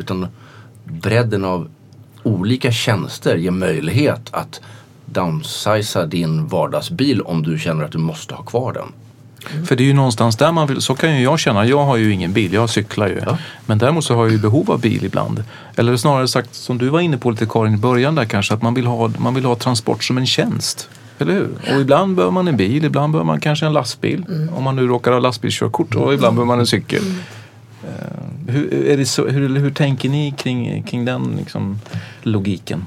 Utan 0.00 0.26
bredden 0.84 1.44
av 1.44 1.68
olika 2.22 2.72
tjänster 2.72 3.36
ger 3.36 3.50
möjlighet 3.50 4.28
att 4.30 4.60
downsiza 5.04 6.06
din 6.06 6.46
vardagsbil 6.46 7.20
om 7.20 7.42
du 7.42 7.58
känner 7.58 7.84
att 7.84 7.92
du 7.92 7.98
måste 7.98 8.34
ha 8.34 8.42
kvar 8.42 8.72
den. 8.72 8.92
Mm. 9.52 9.66
För 9.66 9.76
det 9.76 9.82
är 9.82 9.86
ju 9.86 9.92
någonstans 9.92 10.36
där 10.36 10.52
man 10.52 10.66
vill, 10.66 10.80
så 10.80 10.94
kan 10.94 11.16
ju 11.16 11.22
jag 11.22 11.38
känna, 11.38 11.66
jag 11.66 11.84
har 11.84 11.96
ju 11.96 12.12
ingen 12.12 12.32
bil, 12.32 12.52
jag 12.52 12.70
cyklar 12.70 13.08
ju. 13.08 13.20
Ja. 13.26 13.38
Men 13.66 13.78
däremot 13.78 14.04
så 14.04 14.14
har 14.14 14.24
jag 14.24 14.32
ju 14.32 14.38
behov 14.38 14.70
av 14.70 14.80
bil 14.80 15.04
ibland. 15.04 15.44
Eller 15.76 15.96
snarare 15.96 16.28
sagt, 16.28 16.54
som 16.54 16.78
du 16.78 16.88
var 16.88 17.00
inne 17.00 17.18
på 17.18 17.30
lite 17.30 17.46
Karin 17.46 17.74
i 17.74 17.76
början 17.76 18.14
där 18.14 18.24
kanske, 18.24 18.54
att 18.54 18.62
man 18.62 18.74
vill 18.74 18.86
ha, 18.86 19.10
man 19.18 19.34
vill 19.34 19.44
ha 19.44 19.54
transport 19.54 20.04
som 20.04 20.18
en 20.18 20.26
tjänst. 20.26 20.88
Eller 21.18 21.32
hur? 21.32 21.48
Och 21.74 21.80
ibland 21.80 22.16
behöver 22.16 22.32
man 22.32 22.48
en 22.48 22.56
bil, 22.56 22.84
ibland 22.84 23.12
behöver 23.12 23.26
man 23.26 23.40
kanske 23.40 23.66
en 23.66 23.72
lastbil. 23.72 24.24
Mm. 24.28 24.54
Om 24.54 24.64
man 24.64 24.76
nu 24.76 24.86
råkar 24.86 25.12
ha 25.12 25.18
lastbilskörkort 25.18 25.94
och 25.94 26.14
ibland 26.14 26.36
behöver 26.36 26.48
man 26.48 26.60
en 26.60 26.66
cykel. 26.66 27.02
Uh, 28.00 28.52
hur, 28.52 28.86
är 28.86 28.96
det 28.96 29.06
så, 29.06 29.26
hur, 29.28 29.56
hur 29.58 29.70
tänker 29.70 30.08
ni 30.08 30.34
kring, 30.38 30.82
kring 30.82 31.04
den 31.04 31.34
liksom, 31.38 31.80
logiken? 32.22 32.86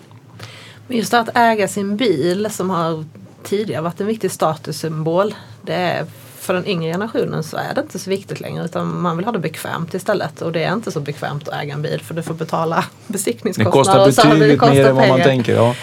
Just 0.88 1.14
att 1.14 1.30
äga 1.38 1.68
sin 1.68 1.98
bil 1.98 2.48
som 2.52 2.70
har 2.70 3.06
tidigare 3.44 3.82
varit 3.82 4.02
en 4.02 4.08
viktig 4.08 4.32
statussymbol. 4.32 5.36
Det 5.62 5.74
är 5.74 6.06
för 6.40 6.54
den 6.54 6.68
yngre 6.68 6.92
generationen 6.92 7.44
så 7.44 7.58
är 7.58 7.74
det 7.76 7.82
inte 7.82 8.00
så 8.00 8.10
viktigt 8.10 8.40
längre 8.42 8.66
utan 8.66 9.02
man 9.02 9.18
vill 9.18 9.26
ha 9.26 9.32
det 9.32 9.40
bekvämt 9.40 9.94
istället 9.94 10.42
och 10.42 10.52
det 10.52 10.64
är 10.64 10.74
inte 10.74 10.92
så 10.92 11.00
bekvämt 11.00 11.48
att 11.48 11.62
äga 11.64 11.74
en 11.74 11.82
bil 11.82 12.02
för 12.02 12.14
du 12.14 12.24
får 12.24 12.34
betala 12.34 12.76
Det 13.08 13.14
besiktningskostnader. 13.14 13.72
kostar 13.84 14.08
och 14.08 14.14
så 14.14 14.22
här, 14.22 14.30
betydligt 14.36 14.60
kostar 14.60 14.76
mer 14.76 14.86
än 14.86 14.96
vad 14.96 15.08
man 15.08 15.20
pengar. 15.20 15.26
tänker. 15.26 15.56
Ja. 15.56 15.76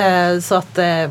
Eh, 0.00 0.40
Så 0.40 0.54
att 0.54 0.78
eh, 0.78 0.86
eh, 0.86 1.10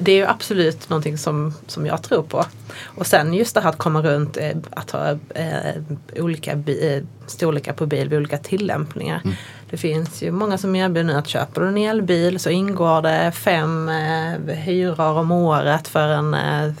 det 0.00 0.08
är 0.12 0.16
ju 0.16 0.26
absolut 0.26 0.88
någonting 0.90 1.18
som, 1.18 1.54
som 1.66 1.86
jag 1.86 2.02
tror 2.02 2.22
på. 2.22 2.44
Och 2.84 3.06
sen 3.06 3.34
just 3.34 3.54
det 3.54 3.60
här 3.60 3.68
att 3.68 3.78
komma 3.78 4.02
runt, 4.02 4.36
eh, 4.36 4.56
att 4.70 4.90
ha 4.90 5.10
eh, 5.34 5.82
olika 6.16 6.54
bi- 6.56 6.96
eh, 6.96 7.02
storlekar 7.26 7.72
på 7.72 7.86
bil 7.86 8.08
vid 8.08 8.18
olika 8.18 8.38
tillämpningar. 8.38 9.22
Det 9.70 9.76
finns 9.76 10.22
ju 10.22 10.30
många 10.30 10.58
som 10.58 10.76
erbjuder 10.76 11.12
nu 11.12 11.18
att 11.18 11.28
köper 11.28 11.60
du 11.60 11.68
en 11.68 11.76
elbil 11.78 12.38
så 12.40 12.50
ingår 12.50 13.02
det 13.02 13.32
fem 13.32 13.88
eh, 13.88 14.54
hyror 14.56 15.18
om 15.18 15.30
året 15.32 15.88
för 15.88 16.08
en 16.08 16.34
eh, 16.34 16.64
eh, 16.64 16.72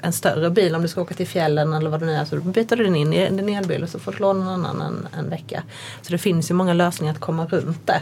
en 0.00 0.12
större 0.12 0.50
bil 0.50 0.74
om 0.74 0.82
du 0.82 0.88
ska 0.88 1.00
åka 1.00 1.14
till 1.14 1.26
fjällen 1.26 1.72
eller 1.72 1.90
vad 1.90 2.00
det 2.00 2.06
nu 2.06 2.12
är. 2.12 2.24
Så 2.24 2.36
byter 2.36 2.76
du 2.76 2.84
den 2.84 2.96
in 2.96 3.12
i 3.12 3.16
en 3.16 3.48
elbil 3.48 3.82
och 3.82 3.88
så 3.88 3.98
får 3.98 4.12
du 4.12 4.18
låna 4.18 4.54
en 4.54 4.66
annan 4.66 4.80
en, 4.82 5.18
en 5.18 5.30
vecka. 5.30 5.62
Så 6.02 6.12
det 6.12 6.18
finns 6.18 6.50
ju 6.50 6.54
många 6.54 6.72
lösningar 6.74 7.12
att 7.14 7.20
komma 7.20 7.46
runt 7.46 7.86
det. 7.86 8.00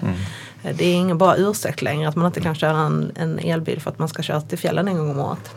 Eh, 0.63 0.77
Det 0.77 0.85
är 0.85 0.95
ingen 0.95 1.19
bra 1.19 1.37
ursäkt 1.37 1.83
längre 1.83 2.09
att 2.09 2.17
man 2.17 2.27
inte 2.27 2.41
kan 2.41 2.55
köra 2.55 2.79
en, 2.79 3.13
en 3.15 3.39
elbil 3.39 3.81
för 3.81 3.91
att 3.91 3.99
man 3.99 4.09
ska 4.09 4.23
köra 4.23 4.41
till 4.41 4.59
fjällen 4.59 4.89
en 4.89 4.99
gång 4.99 5.11
om 5.11 5.21
året. 5.21 5.51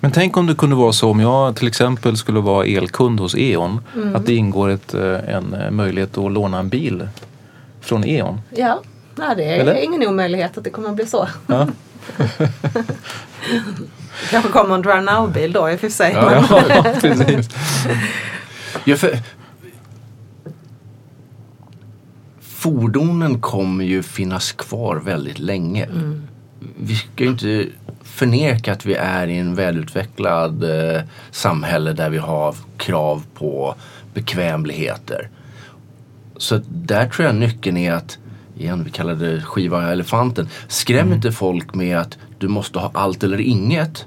Men 0.00 0.10
tänk 0.12 0.36
om 0.36 0.46
det 0.46 0.54
kunde 0.54 0.76
vara 0.76 0.92
så 0.92 1.10
om 1.10 1.20
jag 1.20 1.56
till 1.56 1.68
exempel 1.68 2.16
skulle 2.16 2.40
vara 2.40 2.66
elkund 2.66 3.20
hos 3.20 3.34
E.ON. 3.38 3.80
Att 4.14 4.26
det 4.26 4.34
ingår 4.34 4.68
ett, 4.68 4.94
eh, 4.94 5.34
en 5.34 5.54
eh, 5.54 5.70
möjlighet 5.70 6.18
att 6.18 6.32
låna 6.32 6.58
en 6.58 6.68
bil 6.68 7.08
från 7.80 8.04
E.ON. 8.04 8.40
Ja, 8.50 8.80
nej, 9.14 9.36
det 9.36 9.44
är 9.44 9.60
Eller? 9.60 9.74
ingen 9.84 10.08
omöjlighet 10.08 10.58
att 10.58 10.64
det 10.64 10.70
kommer 10.70 10.88
att 10.88 10.96
bli 10.96 11.06
så. 11.06 11.28
Ja. 11.46 11.66
Kanske 14.30 14.50
kommer 14.50 14.74
en 14.74 14.82
Drive 14.82 15.00
Now-bil 15.00 15.52
då 15.52 15.70
i 15.70 15.76
och 15.76 15.80
för 15.80 15.88
sig. 15.88 16.12
Ja, 16.12 16.44
ja, 16.68 16.84
precis. 17.00 17.50
Ja, 18.84 18.96
för 18.96 19.18
fordonen 22.40 23.40
kommer 23.40 23.84
ju 23.84 24.02
finnas 24.02 24.52
kvar 24.52 24.96
väldigt 24.96 25.38
länge. 25.38 25.88
Vi 26.76 26.94
ska 26.94 27.24
ju 27.24 27.30
inte 27.30 27.66
förneka 28.02 28.72
att 28.72 28.86
vi 28.86 28.94
är 28.94 29.26
i 29.26 29.38
en 29.38 29.54
välutvecklad 29.54 30.64
eh, 30.64 31.02
samhälle 31.30 31.92
där 31.92 32.10
vi 32.10 32.18
har 32.18 32.54
krav 32.76 33.24
på 33.34 33.74
bekvämligheter. 34.14 35.28
Så 36.36 36.60
där 36.68 37.08
tror 37.08 37.26
jag 37.26 37.34
nyckeln 37.34 37.76
är 37.76 37.92
att, 37.92 38.18
igen 38.58 38.84
vi 38.84 38.90
kallar 38.90 39.14
det 39.14 39.42
skiva 39.42 39.92
elefanten, 39.92 40.48
skräm 40.68 41.12
inte 41.12 41.32
folk 41.32 41.74
med 41.74 41.98
att 41.98 42.18
du 42.38 42.48
måste 42.48 42.78
ha 42.78 42.90
allt 42.94 43.24
eller 43.24 43.40
inget. 43.40 44.06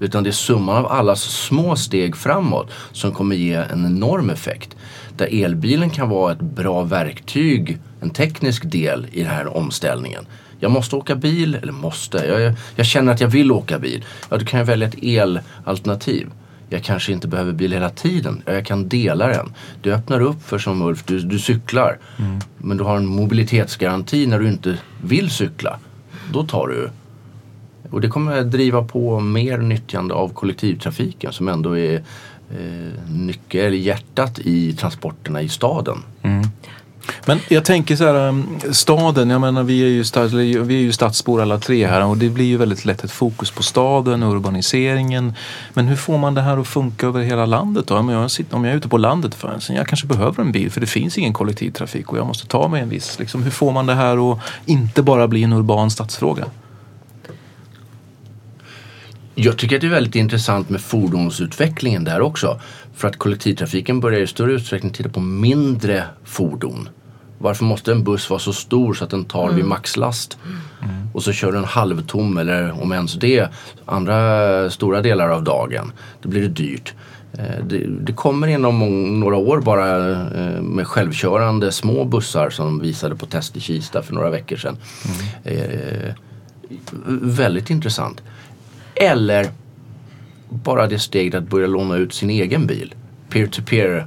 Utan 0.00 0.22
det 0.22 0.30
är 0.30 0.32
summan 0.32 0.76
av 0.76 0.92
allas 0.92 1.22
små 1.22 1.76
steg 1.76 2.16
framåt 2.16 2.70
som 2.92 3.12
kommer 3.12 3.36
ge 3.36 3.54
en 3.54 3.86
enorm 3.86 4.30
effekt. 4.30 4.76
Där 5.16 5.44
elbilen 5.44 5.90
kan 5.90 6.08
vara 6.08 6.32
ett 6.32 6.40
bra 6.40 6.82
verktyg, 6.82 7.78
en 8.00 8.10
teknisk 8.10 8.70
del 8.70 9.06
i 9.12 9.22
den 9.22 9.30
här 9.30 9.56
omställningen. 9.56 10.26
Jag 10.58 10.70
måste 10.70 10.96
åka 10.96 11.14
bil, 11.14 11.54
eller 11.54 11.72
måste, 11.72 12.18
jag, 12.18 12.54
jag 12.76 12.86
känner 12.86 13.12
att 13.12 13.20
jag 13.20 13.28
vill 13.28 13.52
åka 13.52 13.78
bil. 13.78 14.04
Ja, 14.30 14.36
då 14.36 14.44
kan 14.44 14.58
jag 14.58 14.66
välja 14.66 14.88
ett 14.88 15.02
elalternativ. 15.02 16.30
Jag 16.72 16.82
kanske 16.82 17.12
inte 17.12 17.28
behöver 17.28 17.52
bil 17.52 17.72
hela 17.72 17.90
tiden. 17.90 18.42
Ja, 18.46 18.52
Jag 18.52 18.66
kan 18.66 18.88
dela 18.88 19.26
den. 19.26 19.52
Du 19.82 19.94
öppnar 19.94 20.20
upp 20.20 20.42
för 20.42 20.58
som 20.58 20.82
Ulf, 20.82 21.04
du, 21.04 21.18
du 21.20 21.38
cyklar. 21.38 21.98
Men 22.58 22.76
du 22.76 22.84
har 22.84 22.96
en 22.96 23.06
mobilitetsgaranti 23.06 24.26
när 24.26 24.38
du 24.38 24.48
inte 24.48 24.78
vill 25.02 25.30
cykla. 25.30 25.78
Då 26.32 26.46
tar 26.46 26.68
du 26.68 26.90
och 27.90 28.00
det 28.00 28.08
kommer 28.08 28.40
att 28.40 28.50
driva 28.50 28.84
på 28.84 29.20
mer 29.20 29.58
nyttjande 29.58 30.14
av 30.14 30.28
kollektivtrafiken 30.28 31.32
som 31.32 31.48
ändå 31.48 31.78
är 31.78 31.94
eh, 32.50 33.10
nyckel, 33.10 33.60
eller 33.60 33.76
hjärtat 33.76 34.38
i 34.38 34.72
transporterna 34.72 35.42
i 35.42 35.48
staden. 35.48 35.98
Men 37.26 37.38
jag 37.48 37.64
tänker 37.64 37.96
så 37.96 38.04
här, 38.04 38.28
um, 38.28 38.60
staden, 38.72 39.30
jag 39.30 39.40
menar 39.40 39.62
vi 39.62 39.82
är, 39.82 39.88
ju 39.88 40.04
stads, 40.04 40.32
vi 40.32 40.54
är 40.54 40.70
ju 40.80 40.92
stadsbor 40.92 41.42
alla 41.42 41.58
tre 41.58 41.86
här 41.86 42.04
och 42.04 42.16
det 42.16 42.28
blir 42.28 42.44
ju 42.44 42.56
väldigt 42.56 42.84
lätt 42.84 43.04
ett 43.04 43.10
fokus 43.10 43.50
på 43.50 43.62
staden 43.62 44.22
och 44.22 44.34
urbaniseringen. 44.34 45.34
Men 45.74 45.88
hur 45.88 45.96
får 45.96 46.18
man 46.18 46.34
det 46.34 46.40
här 46.40 46.58
att 46.58 46.68
funka 46.68 47.06
över 47.06 47.22
hela 47.22 47.46
landet 47.46 47.86
då? 47.86 47.96
Om 47.96 48.08
jag, 48.08 48.30
sitter, 48.30 48.56
om 48.56 48.64
jag 48.64 48.72
är 48.72 48.76
ute 48.76 48.88
på 48.88 48.98
landet 48.98 49.34
för 49.34 49.60
jag 49.68 49.86
kanske 49.88 50.06
behöver 50.06 50.42
en 50.42 50.52
bil 50.52 50.70
för 50.70 50.80
det 50.80 50.86
finns 50.86 51.18
ingen 51.18 51.32
kollektivtrafik 51.32 52.12
och 52.12 52.18
jag 52.18 52.26
måste 52.26 52.46
ta 52.46 52.68
mig 52.68 52.82
en 52.82 52.88
viss. 52.88 53.18
Liksom, 53.18 53.42
hur 53.42 53.50
får 53.50 53.72
man 53.72 53.86
det 53.86 53.94
här 53.94 54.32
att 54.32 54.38
inte 54.66 55.02
bara 55.02 55.28
bli 55.28 55.42
en 55.42 55.52
urban 55.52 55.90
stadsfråga? 55.90 56.44
Jag 59.34 59.58
tycker 59.58 59.76
att 59.76 59.80
det 59.80 59.86
är 59.86 59.90
väldigt 59.90 60.14
intressant 60.14 60.70
med 60.70 60.80
fordonsutvecklingen 60.80 62.04
där 62.04 62.20
också. 62.20 62.60
För 62.94 63.08
att 63.08 63.16
kollektivtrafiken 63.16 64.00
börjar 64.00 64.20
i 64.20 64.26
större 64.26 64.52
utsträckning 64.52 64.92
titta 64.92 65.08
på 65.08 65.20
mindre 65.20 66.04
fordon. 66.24 66.88
Varför 67.42 67.64
måste 67.64 67.92
en 67.92 68.04
buss 68.04 68.30
vara 68.30 68.40
så 68.40 68.52
stor 68.52 68.94
så 68.94 69.04
att 69.04 69.10
den 69.10 69.24
tar 69.24 69.50
vid 69.52 69.64
maxlast? 69.64 70.38
Och 71.14 71.22
så 71.22 71.32
kör 71.32 71.52
den 71.52 71.64
halvtom 71.64 72.38
eller 72.38 72.82
om 72.82 72.92
ens 72.92 73.14
det 73.14 73.48
andra 73.86 74.70
stora 74.70 75.00
delar 75.02 75.28
av 75.28 75.42
dagen. 75.44 75.92
Då 76.22 76.28
blir 76.28 76.42
det 76.42 76.48
dyrt. 76.48 76.94
Eh, 77.32 77.64
Det, 77.64 77.86
det 78.00 78.12
kommer 78.12 78.46
inom 78.46 79.20
några 79.20 79.36
år 79.36 79.60
bara 79.60 80.10
eh, 80.10 80.62
med 80.62 80.86
självkörande 80.86 81.72
små 81.72 82.04
bussar 82.04 82.50
som 82.50 82.66
de 82.66 82.80
visade 82.80 83.16
på 83.16 83.26
test 83.26 83.56
i 83.56 83.60
Kista 83.60 84.02
för 84.02 84.14
några 84.14 84.30
veckor 84.30 84.56
sedan. 84.56 84.76
Eh, 85.44 86.14
väldigt 87.22 87.70
intressant. 87.70 88.22
Eller 88.94 89.50
bara 90.48 90.86
det 90.86 90.98
steget 90.98 91.34
att 91.34 91.48
börja 91.48 91.66
låna 91.66 91.96
ut 91.96 92.12
sin 92.14 92.30
egen 92.30 92.66
bil. 92.66 92.94
Peer-to-peer. 93.28 94.06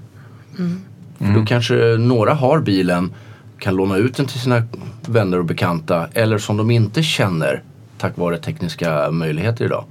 För 1.27 1.39
då 1.39 1.45
kanske 1.45 1.73
några 1.99 2.33
har 2.33 2.59
bilen, 2.59 3.13
kan 3.59 3.75
låna 3.75 3.97
ut 3.97 4.15
den 4.15 4.25
till 4.25 4.39
sina 4.39 4.63
vänner 5.07 5.39
och 5.39 5.45
bekanta. 5.45 6.07
Eller 6.13 6.37
som 6.37 6.57
de 6.57 6.71
inte 6.71 7.03
känner 7.03 7.63
tack 7.97 8.17
vare 8.17 8.37
tekniska 8.37 9.11
möjligheter 9.11 9.65
idag. 9.65 9.85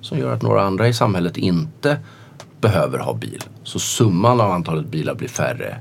Som 0.00 0.18
gör 0.18 0.34
att 0.34 0.42
några 0.42 0.62
andra 0.62 0.88
i 0.88 0.94
samhället 0.94 1.36
inte 1.36 1.98
behöver 2.60 2.98
ha 2.98 3.14
bil. 3.14 3.42
Så 3.62 3.78
summan 3.78 4.40
av 4.40 4.50
antalet 4.50 4.86
bilar 4.86 5.14
blir 5.14 5.28
färre. 5.28 5.78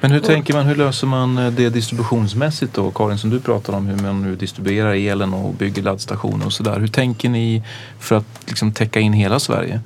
Men 0.00 0.10
hur 0.10 0.20
tänker 0.20 0.54
man, 0.54 0.66
hur 0.66 0.74
löser 0.74 1.06
man 1.06 1.38
eh, 1.38 1.52
det 1.52 1.70
distributionsmässigt 1.70 2.74
då? 2.74 2.90
Karin 2.90 3.18
som 3.18 3.30
du 3.30 3.40
pratar 3.40 3.72
om 3.72 3.86
hur 3.86 4.02
man 4.02 4.22
nu 4.22 4.36
distribuerar 4.36 4.94
elen 4.94 5.34
och 5.34 5.54
bygger 5.54 5.82
laddstationer 5.82 6.46
och 6.46 6.52
sådär. 6.52 6.80
Hur 6.80 6.88
tänker 6.88 7.28
ni 7.28 7.62
för 7.98 8.16
att 8.16 8.26
liksom 8.46 8.72
täcka 8.72 9.00
in 9.00 9.12
hela 9.12 9.40
Sverige? 9.40 9.80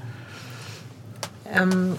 Um, 1.62 1.94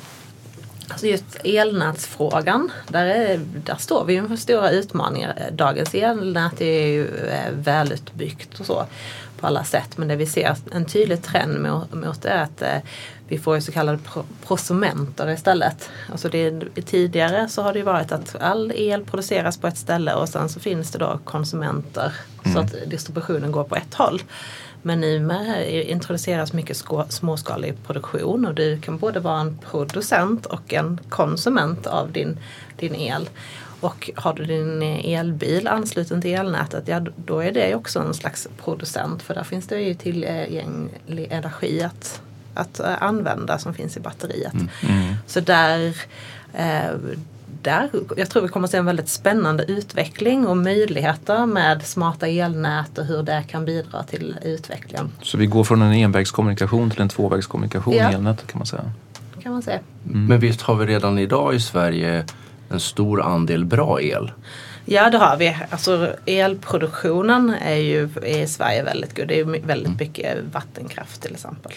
alltså 1.04 1.08
just 1.08 1.46
elnätsfrågan, 1.46 2.72
där, 2.88 3.06
är, 3.06 3.38
där 3.38 3.76
står 3.76 4.06
vi 4.06 4.14
inför 4.14 4.36
stora 4.36 4.72
utmaningar. 4.72 5.50
Dagens 5.52 5.94
elnät 5.94 6.62
är 6.62 6.88
ju 6.88 7.08
eh, 7.28 7.52
välutbyggt 7.52 8.60
och 8.60 8.66
så 8.66 8.86
på 9.40 9.48
alla 9.48 9.64
sätt. 9.64 9.98
Men 9.98 10.08
det 10.08 10.16
vi 10.16 10.26
ser 10.26 10.56
en 10.72 10.86
tydlig 10.86 11.24
trend 11.24 11.60
mot, 11.60 11.94
mot 11.94 12.26
är 12.26 12.44
att 12.44 12.62
eh, 12.62 12.78
vi 13.28 13.38
får 13.38 13.60
så 13.60 13.72
kallade 13.72 13.98
pro, 13.98 14.24
prosumenter 14.48 15.30
istället. 15.30 15.90
Alltså 16.12 16.30
det, 16.30 16.62
tidigare 16.86 17.50
så 17.50 17.62
har 17.62 17.74
det 17.74 17.80
ju 17.80 17.86
varit 17.86 18.12
att 18.12 18.36
all 18.42 18.72
el 18.76 19.06
produceras 19.06 19.58
på 19.58 19.68
ett 19.68 19.78
ställe 19.78 20.14
och 20.14 20.30
sen 20.30 20.50
så 20.50 20.60
finns 20.60 20.92
det 20.92 20.98
då 20.98 21.20
konsumenter 21.24 22.14
så 22.54 22.60
att 22.60 22.76
distributionen 22.88 23.52
går 23.52 23.64
på 23.64 23.76
ett 23.76 23.94
håll. 23.94 24.22
Men 24.82 25.02
nu 25.02 25.20
med 25.20 25.72
introduceras 25.90 26.54
mycket 26.54 26.84
småskalig 27.10 27.84
produktion 27.84 28.46
och 28.46 28.54
du 28.54 28.82
kan 28.82 28.98
både 28.98 29.20
vara 29.20 29.42
en 29.42 29.58
producent 29.72 30.46
och 30.46 30.74
en 30.74 31.00
konsument 31.10 31.88
av 31.88 32.12
din, 32.12 32.38
din 32.76 32.96
el. 32.96 33.30
Och 33.82 34.12
har 34.16 34.34
du 34.34 34.46
din 34.46 34.82
elbil 34.82 35.68
ansluten 35.68 36.22
till 36.22 36.36
elnätet, 36.36 36.88
ja 36.88 37.00
då 37.16 37.40
är 37.40 37.52
det 37.52 37.76
också 37.76 38.00
en 38.00 38.14
slags 38.14 38.48
producent 38.64 39.22
för 39.22 39.34
där 39.34 39.44
finns 39.44 39.68
det 39.68 39.82
ju 39.82 39.94
tillgänglig 39.94 41.28
energi 41.32 41.84
att, 41.84 42.22
att 42.54 42.80
eh, 42.80 43.04
använda 43.04 43.58
som 43.58 43.74
finns 43.74 43.98
i 43.98 44.00
batteriet. 44.00 44.54
Så 45.28 45.40
där, 45.40 45.96
eh, 46.54 46.92
där, 47.64 47.90
jag 48.18 48.30
tror 48.30 48.42
vi 48.42 48.48
kommer 48.48 48.68
att 48.68 48.72
se 48.72 48.78
en 48.78 48.86
väldigt 48.86 49.10
spännande 49.10 49.64
utveckling 49.64 50.48
och 50.48 50.58
möjligheter 50.58 51.46
med 51.46 51.82
smarta 51.84 52.28
elnät 52.28 52.98
och 52.98 53.06
hur 53.06 53.24
det 53.24 53.44
kan 53.48 53.66
bidra 53.66 54.04
till 54.04 54.36
utvecklingen. 54.44 55.12
Så 55.22 55.38
vi 55.38 55.46
går 55.46 55.64
från 55.64 55.82
en 55.82 55.94
envägskommunikation 55.94 56.90
till 56.90 57.02
en 57.02 57.10
tvåvägskommunikation 57.10 57.94
Ja. 57.94 58.12
i 58.12 58.14
elnätet 58.14 58.48
kan 58.48 58.60
man 58.60 58.66
säga. 58.66 58.84
kan 59.44 59.52
man 59.52 59.62
säga. 59.62 59.80
Men 60.04 60.40
visst 60.40 60.62
har 60.62 60.76
vi 60.76 60.86
redan 60.86 61.20
idag 61.20 61.56
i 61.56 61.60
Sverige 61.60 62.26
en 62.70 62.80
stor 62.80 63.22
andel 63.22 63.66
bra 63.66 64.02
el. 64.02 64.32
Ja 64.86 65.10
det 65.10 65.18
har 65.18 65.38
vi. 65.38 65.58
Alltså 65.70 66.16
elproduktionen 66.26 67.50
är 67.50 67.76
ju 67.76 68.10
i 68.26 68.48
Sverige 68.48 68.84
väldigt 68.84 69.18
god. 69.18 69.28
Det 69.28 69.40
är 69.40 69.46
väldigt 69.46 70.00
mycket 70.00 70.38
vattenkraft 70.54 71.22
till 71.22 71.34
exempel. 71.34 71.72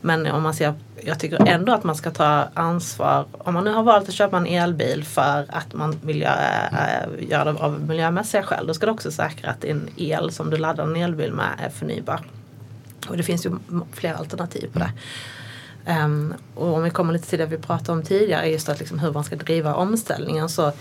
Men 0.00 0.26
om 0.26 0.42
man 0.42 0.54
ser, 0.54 0.74
jag 1.00 1.20
tycker 1.20 1.48
ändå 1.48 1.72
att 1.72 1.84
man 1.84 1.96
ska 1.96 2.10
ta 2.10 2.48
ansvar. 2.54 3.26
Om 3.32 3.54
man 3.54 3.64
nu 3.64 3.72
har 3.72 3.82
valt 3.82 4.08
att 4.08 4.14
köpa 4.14 4.36
en 4.36 4.46
elbil 4.46 5.04
för 5.04 5.46
att 5.48 5.74
man 5.74 5.98
vill 6.02 6.20
göra, 6.20 6.68
äh, 6.68 7.28
göra 7.30 7.52
det 7.52 7.60
av 7.60 7.80
miljömässiga 7.80 8.42
skäl. 8.42 8.66
Då 8.66 8.74
ska 8.74 8.86
du 8.86 8.92
också 8.92 9.10
säkra 9.10 9.50
att 9.50 9.60
din 9.60 9.90
el 9.96 10.32
som 10.32 10.50
du 10.50 10.56
laddar 10.56 10.84
en 10.84 10.96
elbil 10.96 11.32
med 11.32 11.50
är 11.58 11.70
förnybar. 11.70 12.20
Och 13.08 13.16
det 13.16 13.22
finns 13.22 13.46
ju 13.46 13.50
flera 13.92 14.16
alternativ 14.16 14.70
på 14.72 14.78
det. 14.78 14.92
Ehm, 15.86 16.34
och 16.54 16.74
om 16.74 16.82
vi 16.82 16.90
kommer 16.90 17.12
lite 17.12 17.28
till 17.28 17.38
det 17.38 17.46
vi 17.46 17.58
pratade 17.58 17.92
om 17.92 18.02
tidigare, 18.02 18.46
just 18.46 18.68
att 18.68 18.78
liksom 18.78 18.98
hur 18.98 19.12
man 19.12 19.24
ska 19.24 19.36
driva 19.36 19.74
omställningen 19.74 20.48
så 20.48 20.72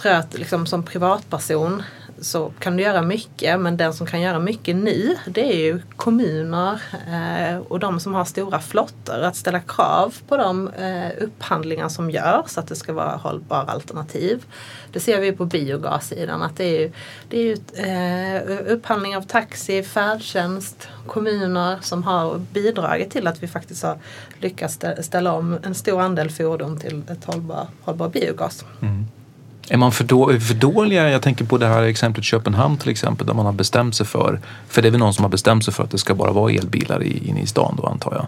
tror 0.00 0.14
jag 0.14 0.20
att 0.20 0.38
liksom 0.38 0.66
som 0.66 0.82
privatperson 0.82 1.82
så 2.20 2.52
kan 2.58 2.76
du 2.76 2.82
göra 2.82 3.02
mycket 3.02 3.60
men 3.60 3.76
den 3.76 3.94
som 3.94 4.06
kan 4.06 4.20
göra 4.20 4.38
mycket 4.38 4.76
nu 4.76 5.16
det 5.26 5.52
är 5.52 5.58
ju 5.58 5.82
kommuner 5.96 6.82
eh, 7.08 7.58
och 7.58 7.78
de 7.78 8.00
som 8.00 8.14
har 8.14 8.24
stora 8.24 8.60
flottor. 8.60 9.20
Att 9.22 9.36
ställa 9.36 9.60
krav 9.60 10.14
på 10.28 10.36
de 10.36 10.68
eh, 10.68 11.10
upphandlingar 11.20 11.88
som 11.88 12.10
görs 12.10 12.58
att 12.58 12.66
det 12.66 12.76
ska 12.76 12.92
vara 12.92 13.16
hållbara 13.16 13.62
alternativ. 13.62 14.44
Det 14.92 15.00
ser 15.00 15.20
vi 15.20 15.32
på 15.32 15.44
biogassidan 15.44 16.42
att 16.42 16.56
det 16.56 16.64
är 16.64 16.80
ju, 16.80 16.92
det 17.28 17.38
är 17.38 17.44
ju 17.44 17.56
eh, 17.86 18.72
upphandling 18.72 19.16
av 19.16 19.22
taxi, 19.22 19.82
färdtjänst, 19.82 20.88
kommuner 21.06 21.78
som 21.82 22.02
har 22.02 22.38
bidragit 22.38 23.10
till 23.10 23.26
att 23.26 23.42
vi 23.42 23.48
faktiskt 23.48 23.82
har 23.82 23.98
lyckats 24.38 24.78
ställa 25.00 25.32
om 25.32 25.58
en 25.62 25.74
stor 25.74 26.00
andel 26.00 26.30
fordon 26.30 26.80
till 26.80 27.02
ett 27.08 27.24
hållbar, 27.24 27.66
hållbar 27.82 28.08
biogas. 28.08 28.64
Mm. 28.82 28.99
Är 29.72 29.76
man 29.76 29.92
för, 29.92 30.04
då, 30.04 30.40
för 30.40 30.54
dåliga? 30.54 31.10
Jag 31.10 31.22
tänker 31.22 31.44
på 31.44 31.58
det 31.58 31.66
här 31.66 31.82
exemplet 31.82 32.24
Köpenhamn 32.24 32.76
till 32.76 32.90
exempel 32.90 33.26
där 33.26 33.34
man 33.34 33.46
har 33.46 33.52
bestämt 33.52 33.94
sig 33.96 34.06
för, 34.06 34.40
för 34.68 34.82
det 34.82 34.88
är 34.88 34.90
väl 34.90 35.00
någon 35.00 35.14
som 35.14 35.24
har 35.24 35.30
bestämt 35.30 35.64
sig 35.64 35.74
för 35.74 35.84
att 35.84 35.90
det 35.90 35.98
ska 35.98 36.14
bara 36.14 36.32
vara 36.32 36.52
elbilar 36.52 37.02
i- 37.02 37.28
inne 37.28 37.40
i 37.42 37.46
stan 37.46 37.74
då 37.76 37.86
antar 37.86 38.12
jag. 38.14 38.26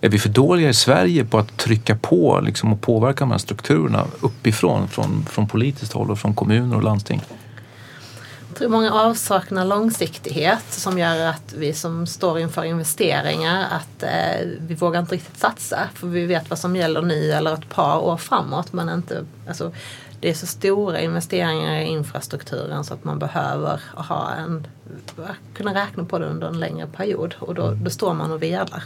Är 0.00 0.08
vi 0.08 0.18
för 0.18 0.28
dåliga 0.28 0.68
i 0.68 0.74
Sverige 0.74 1.24
på 1.24 1.38
att 1.38 1.56
trycka 1.56 1.96
på 1.96 2.40
liksom, 2.44 2.72
och 2.72 2.80
påverka 2.80 3.18
de 3.24 3.30
här 3.30 3.38
strukturerna 3.38 4.04
uppifrån, 4.20 4.88
från, 4.88 5.26
från 5.30 5.48
politiskt 5.48 5.92
håll 5.92 6.10
och 6.10 6.18
från 6.18 6.34
kommuner 6.34 6.76
och 6.76 6.82
landsting? 6.82 7.20
Jag 8.48 8.58
tror 8.58 8.68
många 8.68 8.92
avsaknar 8.92 9.64
långsiktighet 9.64 10.64
som 10.68 10.98
gör 10.98 11.26
att 11.26 11.54
vi 11.56 11.72
som 11.72 12.06
står 12.06 12.38
inför 12.38 12.64
investeringar 12.64 13.66
att 13.70 14.02
eh, 14.02 14.46
vi 14.60 14.74
vågar 14.74 15.00
inte 15.00 15.14
riktigt 15.14 15.38
satsa 15.38 15.78
för 15.94 16.06
vi 16.06 16.26
vet 16.26 16.50
vad 16.50 16.58
som 16.58 16.76
gäller 16.76 17.02
nu 17.02 17.32
eller 17.32 17.54
ett 17.54 17.68
par 17.68 17.98
år 17.98 18.16
framåt 18.16 18.72
men 18.72 18.88
inte 18.88 19.24
alltså, 19.48 19.72
det 20.24 20.30
är 20.30 20.34
så 20.34 20.46
stora 20.46 21.00
investeringar 21.00 21.80
i 21.80 21.84
infrastrukturen 21.84 22.84
så 22.84 22.94
att 22.94 23.04
man 23.04 23.18
behöver 23.18 23.80
ha 23.94 24.30
en, 24.30 24.66
kunna 25.54 25.74
räkna 25.74 26.04
på 26.04 26.18
det 26.18 26.26
under 26.26 26.48
en 26.48 26.60
längre 26.60 26.86
period 26.86 27.34
och 27.38 27.54
då, 27.54 27.70
då 27.70 27.90
står 27.90 28.14
man 28.14 28.32
och 28.32 28.42
velar. 28.42 28.82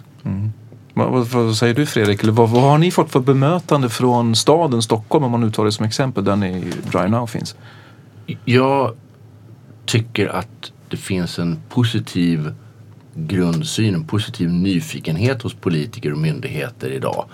Vad, 0.95 1.11
vad, 1.11 1.27
vad 1.27 1.57
säger 1.57 1.75
du 1.75 1.87
Fredrik? 1.87 2.23
Eller 2.23 2.33
vad, 2.33 2.51
vad 2.51 2.63
har 2.63 2.79
ni 2.79 2.91
fått 2.91 3.11
för 3.11 3.21
bemötande 3.21 3.89
från 3.89 4.37
staden 4.37 4.83
Stockholm 4.83 5.25
om 5.25 5.31
man 5.31 5.41
nu 5.41 5.51
tar 5.51 5.65
det 5.65 5.73
som 5.73 5.87
exempel 5.87 6.25
där 6.25 6.37
ni 6.37 6.73
Drive 6.93 7.09
Now 7.09 7.27
finns? 7.27 7.57
Jag 8.45 8.97
tycker 9.87 10.29
att 10.29 10.73
det 10.89 10.97
finns 10.97 11.39
en 11.39 11.59
positiv 11.69 12.55
grundsyn, 13.15 13.95
en 13.95 14.07
positiv 14.07 14.51
nyfikenhet 14.51 15.43
hos 15.43 15.55
politiker 15.55 16.13
och 16.13 16.19
myndigheter 16.19 16.91
idag. 16.91 17.25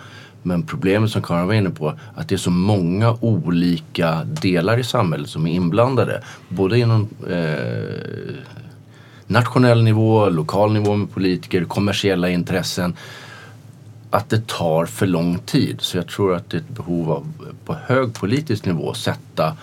Men 0.47 0.63
problemet 0.63 1.11
som 1.11 1.23
Karin 1.23 1.47
var 1.47 1.55
inne 1.55 1.71
på, 1.71 1.95
att 2.15 2.29
det 2.29 2.35
är 2.35 2.37
så 2.37 2.51
många 2.51 3.17
olika 3.21 4.25
delar 4.25 4.79
i 4.79 4.85
samhället 4.85 5.29
som 5.29 5.47
är 5.47 5.53
inblandade. 5.53 6.23
Både 6.49 6.79
inom 6.79 7.09
eh, 7.31 8.37
nationell 9.27 9.83
nivå, 9.83 10.29
lokal 10.29 10.73
nivå 10.73 10.97
med 10.97 11.11
politiker, 11.11 11.65
kommersiella 11.65 12.29
intressen. 12.31 12.97
Att 14.11 14.31
det 14.31 14.47
tar 14.47 14.87
för 14.87 15.07
lång 15.07 15.39
tid. 15.39 15.81
Så 15.81 15.97
jag 15.97 16.09
tror 16.09 16.35
att 16.35 16.51
det 16.51 16.57
är 16.57 16.61
ett 16.61 16.69
behov 16.69 17.13
av 17.13 17.33
på 17.65 17.75
hög 17.75 18.15
politisk 18.15 18.67
nivå 18.67 18.95
sätta 18.95 19.57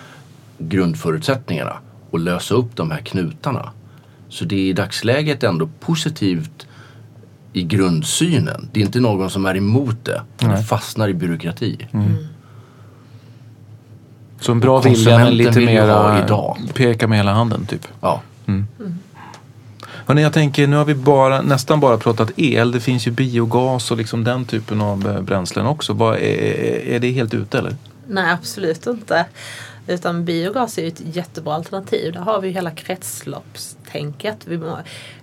grundförutsättningarna 0.58 1.78
och 2.10 2.20
lösa 2.20 2.56
upp 2.56 2.76
de 2.76 2.92
här 2.92 3.02
knutarna. 3.02 3.72
Så 4.30 4.46
det 4.46 4.56
är 4.56 4.70
i 4.70 4.74
dagsläget 4.74 5.44
ändå 5.44 5.70
positivt 5.80 6.68
i 7.54 7.64
grundsynen. 7.64 8.70
Det 8.72 8.80
är 8.80 8.86
inte 8.86 9.00
någon 9.00 9.30
som 9.30 9.46
är 9.46 9.58
emot 9.58 10.06
det. 10.06 10.22
Det 10.38 10.48
Nej. 10.48 10.64
fastnar 10.64 11.08
i 11.08 11.14
byråkrati. 11.14 11.88
Så 14.40 14.52
en 14.52 14.60
bra 14.60 14.80
vilja 14.80 15.18
men 15.18 15.38
lite 15.38 15.60
vill 15.60 15.70
ju 15.70 15.80
ha 15.82 16.14
mer 16.14 16.24
idag. 16.24 16.58
peka 16.74 17.08
med 17.08 17.18
hela 17.18 17.34
handen 17.34 17.66
typ. 17.66 17.88
Ja. 18.02 18.22
Hörrni, 20.06 20.22
jag 20.22 20.34
tänker, 20.34 20.68
nu 20.68 20.76
har 20.76 20.86
vi 20.86 20.96
bara, 20.96 21.42
nästan 21.42 21.80
bara 21.80 21.98
pratat 21.98 22.32
el. 22.36 22.72
Det 22.72 22.80
finns 22.80 23.08
ju 23.08 23.12
biogas 23.12 23.92
och 23.92 23.98
liksom 23.98 24.24
den 24.24 24.46
typen 24.46 24.82
av 24.82 25.08
eh, 25.08 25.22
bränslen 25.22 25.66
också. 25.66 25.94
Vad, 25.94 26.16
är, 26.16 26.88
är 26.88 27.00
det 27.00 27.12
helt 27.12 27.34
ute 27.34 27.58
eller? 27.60 27.76
Nej, 28.08 28.32
absolut 28.34 28.88
inte. 28.88 29.26
Utan 29.92 30.26
biogas 30.26 30.78
är 30.78 30.82
ju 30.82 30.88
ett 30.88 31.16
jättebra 31.16 31.54
alternativ. 31.54 32.14
Där 32.14 32.20
har 32.20 32.42
vi 32.42 32.48
ju 32.48 32.54
hela 32.54 32.72
kretsloppstänket. 32.72 34.38
Vi, 34.46 34.60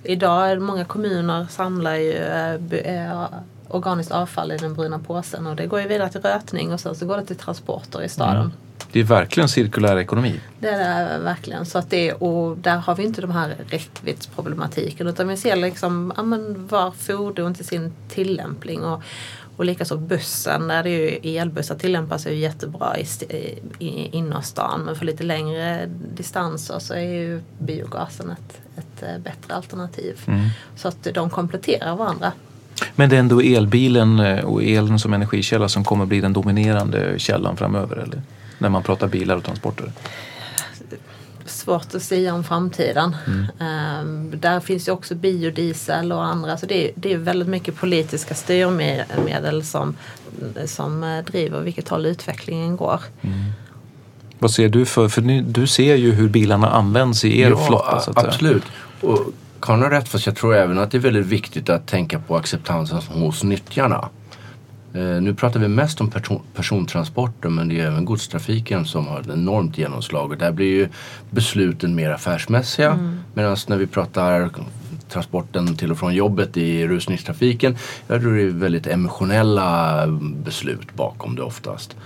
idag 0.02 0.50
är 0.50 0.58
många 0.58 0.84
kommuner 0.84 1.46
samlar 1.50 1.94
ju 1.94 2.12
eh, 2.12 2.54
eh, 3.04 3.26
organiskt 3.68 4.12
avfall 4.12 4.52
i 4.52 4.56
den 4.56 4.74
bruna 4.74 4.98
påsen 4.98 5.46
och 5.46 5.56
det 5.56 5.66
går 5.66 5.80
ju 5.80 5.88
vidare 5.88 6.08
till 6.08 6.20
rötning 6.20 6.72
och 6.72 6.80
sen 6.80 6.94
så 6.94 7.06
går 7.06 7.16
det 7.16 7.24
till 7.24 7.36
transporter 7.36 8.02
i 8.02 8.08
staden. 8.08 8.52
Det 8.92 9.00
är 9.00 9.04
verkligen 9.04 9.48
cirkulär 9.48 9.98
ekonomi. 9.98 10.40
Det 10.58 10.68
är 10.68 10.78
det 10.78 11.18
verkligen. 11.24 11.66
Så 11.66 11.78
att 11.78 11.90
det, 11.90 12.12
och 12.12 12.56
där 12.56 12.76
har 12.76 12.94
vi 12.94 13.02
inte 13.02 13.20
de 13.20 13.30
här 13.30 13.56
räckviddsproblematiken 13.68 15.06
utan 15.06 15.28
vi 15.28 15.36
ser 15.36 15.56
liksom 15.56 16.12
ja, 16.16 16.22
men 16.22 16.66
var 16.66 16.90
fordon 16.90 17.54
till 17.54 17.66
sin 17.66 17.92
tillämpning. 18.08 18.84
Och, 18.84 19.02
och 19.58 19.64
likaså 19.64 19.96
bussen, 19.96 20.68
där 20.68 20.82
det 20.82 20.90
är 20.90 21.24
ju 21.24 21.36
elbussar 21.38 21.74
tillämpas 21.74 22.26
ju 22.26 22.34
jättebra 22.34 22.96
i, 22.98 23.06
i, 23.78 24.16
innerstan 24.16 24.80
men 24.80 24.96
för 24.96 25.04
lite 25.04 25.24
längre 25.24 25.86
distanser 26.14 26.78
så 26.78 26.94
är 26.94 27.12
ju 27.12 27.40
biogasen 27.58 28.30
ett, 28.30 28.60
ett 28.76 29.02
eh, 29.02 29.18
bättre 29.18 29.54
alternativ. 29.54 30.20
Så 30.76 30.88
att 30.88 31.08
de 31.14 31.30
kompletterar 31.30 31.96
varandra. 31.96 32.32
Men 32.94 33.10
det 33.10 33.16
är 33.16 33.20
ändå 33.20 33.40
elbilen 33.40 34.20
eh, 34.20 34.44
och 34.44 34.62
elen 34.62 34.98
som 34.98 35.14
energikälla 35.14 35.68
som 35.68 35.84
kommer 35.84 36.06
bli 36.06 36.20
den 36.20 36.32
dominerande 36.32 37.18
källan 37.18 37.56
framöver 37.56 37.96
eller? 37.96 38.22
När 38.58 38.68
man 38.68 38.82
pratar 38.82 39.08
bilar 39.08 39.36
och 39.36 39.44
transporter. 39.44 39.92
Svårt 41.48 41.94
att 41.94 42.02
säga 42.02 42.34
om 42.34 42.44
framtiden. 42.44 43.16
Ehm, 43.60 44.32
där 44.40 44.60
finns 44.60 44.88
ju 44.88 44.92
också 44.92 45.14
biodiesel 45.14 46.12
och 46.12 46.24
andra. 46.24 46.56
Så 46.56 46.66
det 46.66 46.88
är, 46.88 46.92
det 46.94 47.12
är 47.12 47.18
väldigt 47.18 47.48
mycket 47.48 47.76
politiska 47.76 48.34
styrmedel 48.34 49.64
som, 49.64 49.96
som 50.66 51.04
eh, 51.04 51.24
driver 51.24 51.60
vilket 51.60 51.88
håll 51.88 52.06
utvecklingen 52.06 52.76
går. 52.76 53.00
Vad 54.38 54.50
ser 54.50 54.68
du 54.68 54.86
för, 54.86 55.08
för 55.08 55.22
ni, 55.22 55.40
du 55.40 55.66
ser 55.66 55.94
ju 55.94 56.12
hur 56.12 56.28
bilarna 56.28 56.70
används 56.70 57.24
i 57.24 57.40
er 57.40 57.54
flotta 57.66 58.00
så 58.00 58.10
att 58.10 58.20
säga. 58.20 58.28
absolut. 58.28 58.62
Och 59.00 59.18
Karin 59.60 59.82
har 59.82 59.90
rätt 59.90 60.08
fast 60.08 60.26
jag 60.26 60.36
tror 60.36 60.54
även 60.54 60.78
att 60.78 60.90
det 60.90 60.98
är 60.98 61.00
väldigt 61.00 61.26
viktigt 61.26 61.70
att 61.70 61.86
tänka 61.86 62.18
på 62.18 62.36
acceptansen 62.36 62.98
hos 63.08 63.42
nyttjarna. 63.42 64.08
Eh, 64.94 65.22
nu 65.22 65.34
pratar 65.34 65.60
vi 65.60 65.68
mest 65.68 66.00
om 66.00 66.10
person, 66.10 66.40
persontransporter 66.54 67.48
men 67.48 67.68
det 67.68 67.80
är 67.80 67.86
även 67.86 68.04
godstrafiken 68.04 68.84
som 68.84 69.06
har 69.06 69.20
ett 69.20 69.28
enormt 69.28 69.78
genomslag 69.78 70.30
och 70.30 70.38
där 70.38 70.52
blir 70.52 70.66
ju 70.66 70.88
besluten 71.30 71.94
mer 71.94 72.10
affärsmässiga. 72.10 72.98
Medan 73.34 73.56
när 73.66 73.76
vi 73.76 73.86
pratar 73.86 74.50
transporten 75.08 75.76
till 75.76 75.90
och 75.90 75.98
från 75.98 76.14
jobbet 76.14 76.56
i 76.56 76.88
rusningstrafiken, 76.88 77.76
jag 78.06 78.20
tror 78.20 78.34
det 78.34 78.42
är 78.42 78.48
väldigt 78.48 78.86
emotionella 78.86 80.06
beslut 80.44 80.94
bakom 80.94 81.36
det 81.36 81.42
oftast. 81.42 81.96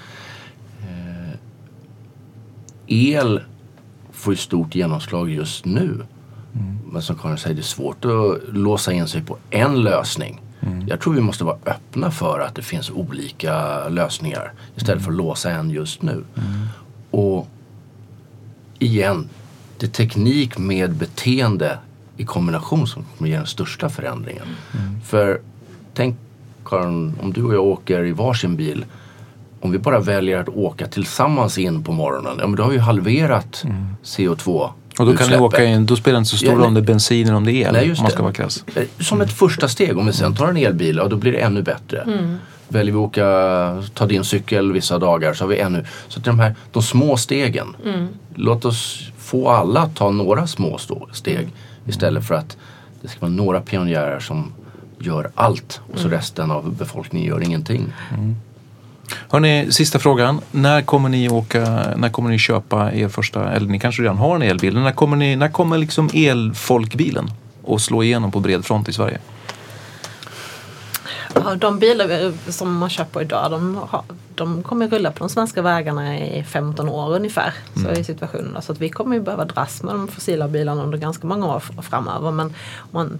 Eh, 0.80 1.38
el 2.86 3.40
får 4.12 4.32
ju 4.32 4.36
stort 4.36 4.74
genomslag 4.74 5.30
just 5.30 5.64
nu. 5.64 6.06
Men 6.92 7.02
som 7.02 7.16
Karin 7.16 7.38
säger, 7.38 7.56
det 7.56 7.60
är 7.60 7.62
svårt 7.62 8.04
att 8.04 8.54
låsa 8.54 8.92
in 8.92 9.08
sig 9.08 9.22
på 9.22 9.38
en 9.50 9.82
lösning. 9.82 10.40
Jag 10.86 11.00
tror 11.00 11.14
vi 11.14 11.20
måste 11.20 11.44
vara 11.44 11.56
öppna 11.66 12.10
för 12.10 12.40
att 12.40 12.54
det 12.54 12.62
finns 12.62 12.90
olika 12.90 13.88
lösningar 13.88 14.52
istället 14.76 15.04
för 15.04 15.10
att 15.10 15.16
låsa 15.16 15.50
en 15.50 15.70
just 15.70 16.02
nu. 16.02 16.24
Och 17.10 17.48
igen, 18.78 19.28
det 19.78 19.86
är 19.86 19.90
teknik 19.90 20.58
med 20.58 20.94
beteende 20.94 21.78
i 22.16 22.24
kombination 22.24 22.86
som 22.86 23.04
kommer 23.16 23.30
ge 23.30 23.36
den 23.36 23.46
största 23.46 23.88
förändringen. 23.88 24.46
För 25.04 25.40
tänk 25.94 26.16
Karin, 26.64 27.14
om 27.22 27.32
du 27.32 27.44
och 27.44 27.54
jag 27.54 27.64
åker 27.64 28.04
i 28.04 28.12
varsin 28.12 28.56
bil 28.56 28.84
om 29.60 29.70
vi 29.70 29.78
bara 29.78 30.00
väljer 30.00 30.38
att 30.38 30.48
åka 30.48 30.86
tillsammans 30.86 31.58
in 31.58 31.84
på 31.84 31.92
morgonen, 31.92 32.36
ja 32.38 32.46
men 32.46 32.56
då 32.56 32.62
har 32.62 32.70
vi 32.70 32.78
halverat 32.78 33.64
CO2 34.04 34.70
Och 34.98 35.06
då 35.06 35.16
kan 35.16 35.30
ni 35.30 35.36
åka 35.36 35.64
in, 35.64 35.86
då 35.86 35.96
spelar 35.96 36.14
det 36.14 36.18
inte 36.18 36.30
så 36.30 36.36
stor 36.36 36.48
Ja, 36.48 36.54
roll 36.54 36.62
om 36.64 36.74
nej. 36.74 36.82
det 36.82 36.86
är 36.86 36.92
bensin 36.92 37.26
eller 37.26 37.36
om 37.36 37.44
det 37.44 37.52
är 37.52 37.66
el. 37.66 37.72
Nej, 37.72 37.86
just 37.86 37.98
om 37.98 38.02
man 38.02 38.08
det. 38.10 38.14
ska 38.14 38.22
vara 38.22 38.32
krass. 38.32 38.64
Eh, 38.74 38.82
Som 39.00 39.20
ett 39.20 39.32
första 39.32 39.68
steg, 39.68 39.98
om 39.98 40.06
vi 40.06 40.12
sen 40.12 40.34
tar 40.34 40.48
en 40.48 40.56
elbil, 40.56 40.96
ja, 40.96 41.08
då 41.08 41.16
blir 41.16 41.32
det 41.32 41.38
ännu 41.38 41.62
bättre. 41.62 42.06
Väljer 42.68 42.92
vi 42.94 42.98
att 42.98 43.04
åka, 43.04 43.82
ta 43.94 44.06
din 44.06 44.24
cykel 44.24 44.72
vissa 44.72 44.98
dagar 44.98 45.34
så 45.34 45.44
har 45.44 45.48
vi 45.48 45.58
ännu... 45.58 45.84
Så 46.08 46.18
att 46.18 46.24
de 46.24 46.38
här 46.40 46.54
de 46.72 46.82
små 46.82 47.16
stegen, 47.16 47.76
låt 48.34 48.64
oss 48.64 49.10
få 49.18 49.48
alla 49.48 49.80
att 49.80 49.96
ta 49.96 50.10
några 50.10 50.46
små 50.46 50.78
steg 51.12 51.48
istället 51.86 52.26
för 52.26 52.34
att 52.34 52.56
det 53.02 53.08
ska 53.08 53.20
vara 53.20 53.30
några 53.32 53.60
pionjärer 53.60 54.20
som 54.20 54.52
gör 54.98 55.30
allt 55.34 55.80
och 55.92 55.98
så 55.98 56.08
resten 56.08 56.50
av 56.50 56.74
befolkningen 56.74 57.28
gör 57.28 57.40
ingenting. 57.42 57.92
Hörrni, 59.28 59.72
sista 59.72 59.98
frågan. 59.98 60.40
När 60.50 60.82
kommer 60.82 61.08
ni 61.08 61.28
åka, 61.28 61.60
när 61.96 62.08
kommer 62.08 62.30
ni 62.30 62.38
köpa 62.38 62.92
er 62.92 63.08
första, 63.08 63.52
eller 63.52 63.66
ni 63.66 63.78
kanske 63.78 64.02
redan 64.02 64.16
har 64.16 64.36
en 64.36 64.42
elbil, 64.42 64.78
när 64.78 64.92
kommer, 64.92 65.16
ni, 65.16 65.36
när 65.36 65.48
kommer 65.48 65.78
liksom 65.78 66.10
elfolkbilen 66.14 67.30
att 67.68 67.80
slå 67.80 68.02
igenom 68.02 68.30
på 68.32 68.40
bred 68.40 68.64
front 68.64 68.88
i 68.88 68.92
Sverige? 68.92 69.18
De 71.56 71.78
bilar 71.78 72.32
som 72.50 72.76
man 72.76 72.90
köper 72.90 73.22
idag 73.22 73.50
de, 73.50 73.76
har, 73.88 74.02
de 74.34 74.62
kommer 74.62 74.88
rulla 74.88 75.10
på 75.10 75.18
de 75.18 75.28
svenska 75.28 75.62
vägarna 75.62 76.18
i 76.18 76.44
15 76.44 76.88
år 76.88 77.14
ungefär. 77.14 77.54
Så 77.74 77.88
är 77.88 78.02
situationen. 78.02 78.62
Så 78.62 78.72
att 78.72 78.80
vi 78.80 78.88
kommer 78.88 79.16
ju 79.16 79.22
behöva 79.22 79.44
dras 79.44 79.82
med 79.82 79.94
de 79.94 80.08
fossila 80.08 80.48
bilarna 80.48 80.82
under 80.82 80.98
ganska 80.98 81.26
många 81.26 81.46
år 81.46 81.62
framöver. 81.82 82.30
Men 82.30 82.54
man, 82.90 83.18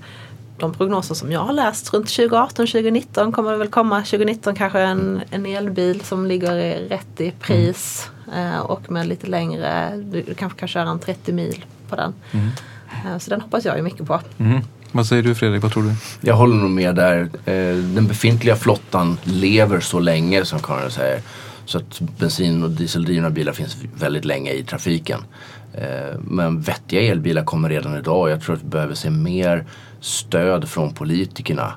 de 0.63 0.75
prognoser 0.75 1.15
som 1.15 1.33
jag 1.33 1.41
har 1.41 1.53
läst 1.53 1.95
runt 1.95 2.07
2018-2019 2.07 3.33
kommer 3.33 3.53
det 3.53 3.59
väl 3.59 3.69
komma 3.69 3.99
2019 3.99 4.55
kanske 4.55 4.81
en, 4.81 5.23
en 5.31 5.47
elbil 5.47 6.01
som 6.01 6.27
ligger 6.27 6.55
rätt 6.89 7.21
i 7.21 7.31
pris 7.31 8.11
eh, 8.35 8.59
och 8.59 8.91
med 8.91 9.07
lite 9.07 9.27
längre, 9.27 9.97
du 9.97 10.35
kanske 10.35 10.59
kan 10.59 10.69
köra 10.69 10.89
en 10.89 10.99
30 10.99 11.33
mil 11.33 11.65
på 11.89 11.97
den. 11.97 12.15
Eh, 12.33 13.19
så 13.19 13.31
den 13.31 13.41
hoppas 13.41 13.65
jag 13.65 13.77
ju 13.77 13.83
mycket 13.83 14.07
på. 14.07 14.21
Mm. 14.39 14.61
Vad 14.93 15.07
säger 15.07 15.23
du 15.23 15.35
Fredrik, 15.35 15.63
vad 15.63 15.73
tror 15.73 15.83
du? 15.83 15.95
Jag 16.21 16.35
håller 16.35 16.57
nog 16.57 16.71
med 16.71 16.95
där. 16.95 17.21
Eh, 17.45 17.77
Den 17.77 18.07
befintliga 18.07 18.57
flottan 18.57 19.19
lever 19.25 19.81
så 19.81 20.01
länge 20.01 20.45
som 20.45 20.59
Karin 20.59 20.91
säger. 20.91 21.21
Så 21.65 21.79
att 21.79 22.01
bensin 22.01 22.63
och 22.63 22.71
dieseldrivna 22.71 23.31
bilar 23.31 23.53
finns 23.53 23.77
väldigt 23.95 24.25
länge 24.25 24.53
i 24.53 24.65
trafiken. 24.65 25.21
Men 26.19 26.61
vettiga 26.61 27.01
elbilar 27.03 27.45
kommer 27.45 27.69
redan 27.69 27.99
idag. 27.99 28.31
Jag 28.31 28.43
tror 28.43 28.57
att 28.57 28.63
vi 28.63 28.69
behöver 28.69 28.95
se 28.95 29.11
mer 29.11 29.65
stöd 30.03 30.69
från 30.69 30.95
politikerna. 30.95 31.73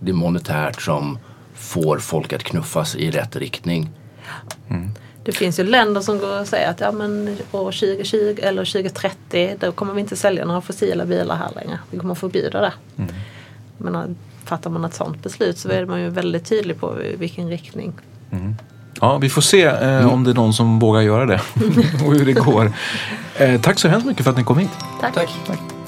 Det 0.00 0.10
är 0.10 0.14
monetärt 0.14 0.82
som 0.82 1.18
får 1.54 1.98
folk 1.98 2.32
att 2.32 2.42
knuffas 2.42 2.96
i 2.96 3.10
rätt 3.10 3.36
riktning. 3.36 3.90
Det 5.24 5.32
finns 5.32 5.58
ju 5.58 5.64
länder 5.64 6.00
som 6.00 6.18
går 6.18 6.40
och 6.40 6.46
säger 6.46 6.70
att 6.70 6.80
ja, 6.80 6.92
men 6.92 7.36
år 7.52 7.72
2020 7.72 8.38
eller 8.42 8.64
2030 8.64 9.56
då 9.60 9.72
kommer 9.72 9.94
vi 9.94 10.00
inte 10.00 10.16
sälja 10.16 10.44
några 10.44 10.60
fossila 10.60 11.04
bilar 11.04 11.36
här 11.36 11.50
längre. 11.54 11.78
Vi 11.90 11.98
kommer 11.98 12.14
förbjuda 12.14 12.60
det. 12.60 12.72
Men 13.78 13.94
äh, 13.94 14.02
fattar 14.44 14.70
man 14.70 14.84
ett 14.84 14.94
sådant 14.94 15.22
beslut 15.22 15.58
så 15.58 15.68
är 15.68 15.86
man 15.86 16.00
ju 16.00 16.08
väldigt 16.08 16.44
tydlig 16.44 16.80
på 16.80 16.96
vilken 17.18 17.48
riktning. 17.48 17.92
Ja, 19.00 19.18
vi 19.18 19.30
får 19.30 19.42
se 19.42 19.64
eh, 19.64 20.12
om 20.12 20.24
det 20.24 20.30
är 20.30 20.34
någon 20.34 20.54
som 20.54 20.78
vågar 20.78 21.00
göra 21.00 21.26
det 21.26 21.40
och 22.06 22.14
hur 22.14 22.26
det 22.26 22.32
går. 22.32 22.72
Eh, 23.36 23.60
tack 23.60 23.78
så 23.78 23.88
hemskt 23.88 24.06
mycket 24.06 24.24
för 24.24 24.30
att 24.30 24.38
ni 24.38 24.44
kom 24.44 24.58
hit. 24.58 24.70
Tack. 25.00 25.14
Tack. 25.14 25.30
Tack. 25.46 25.79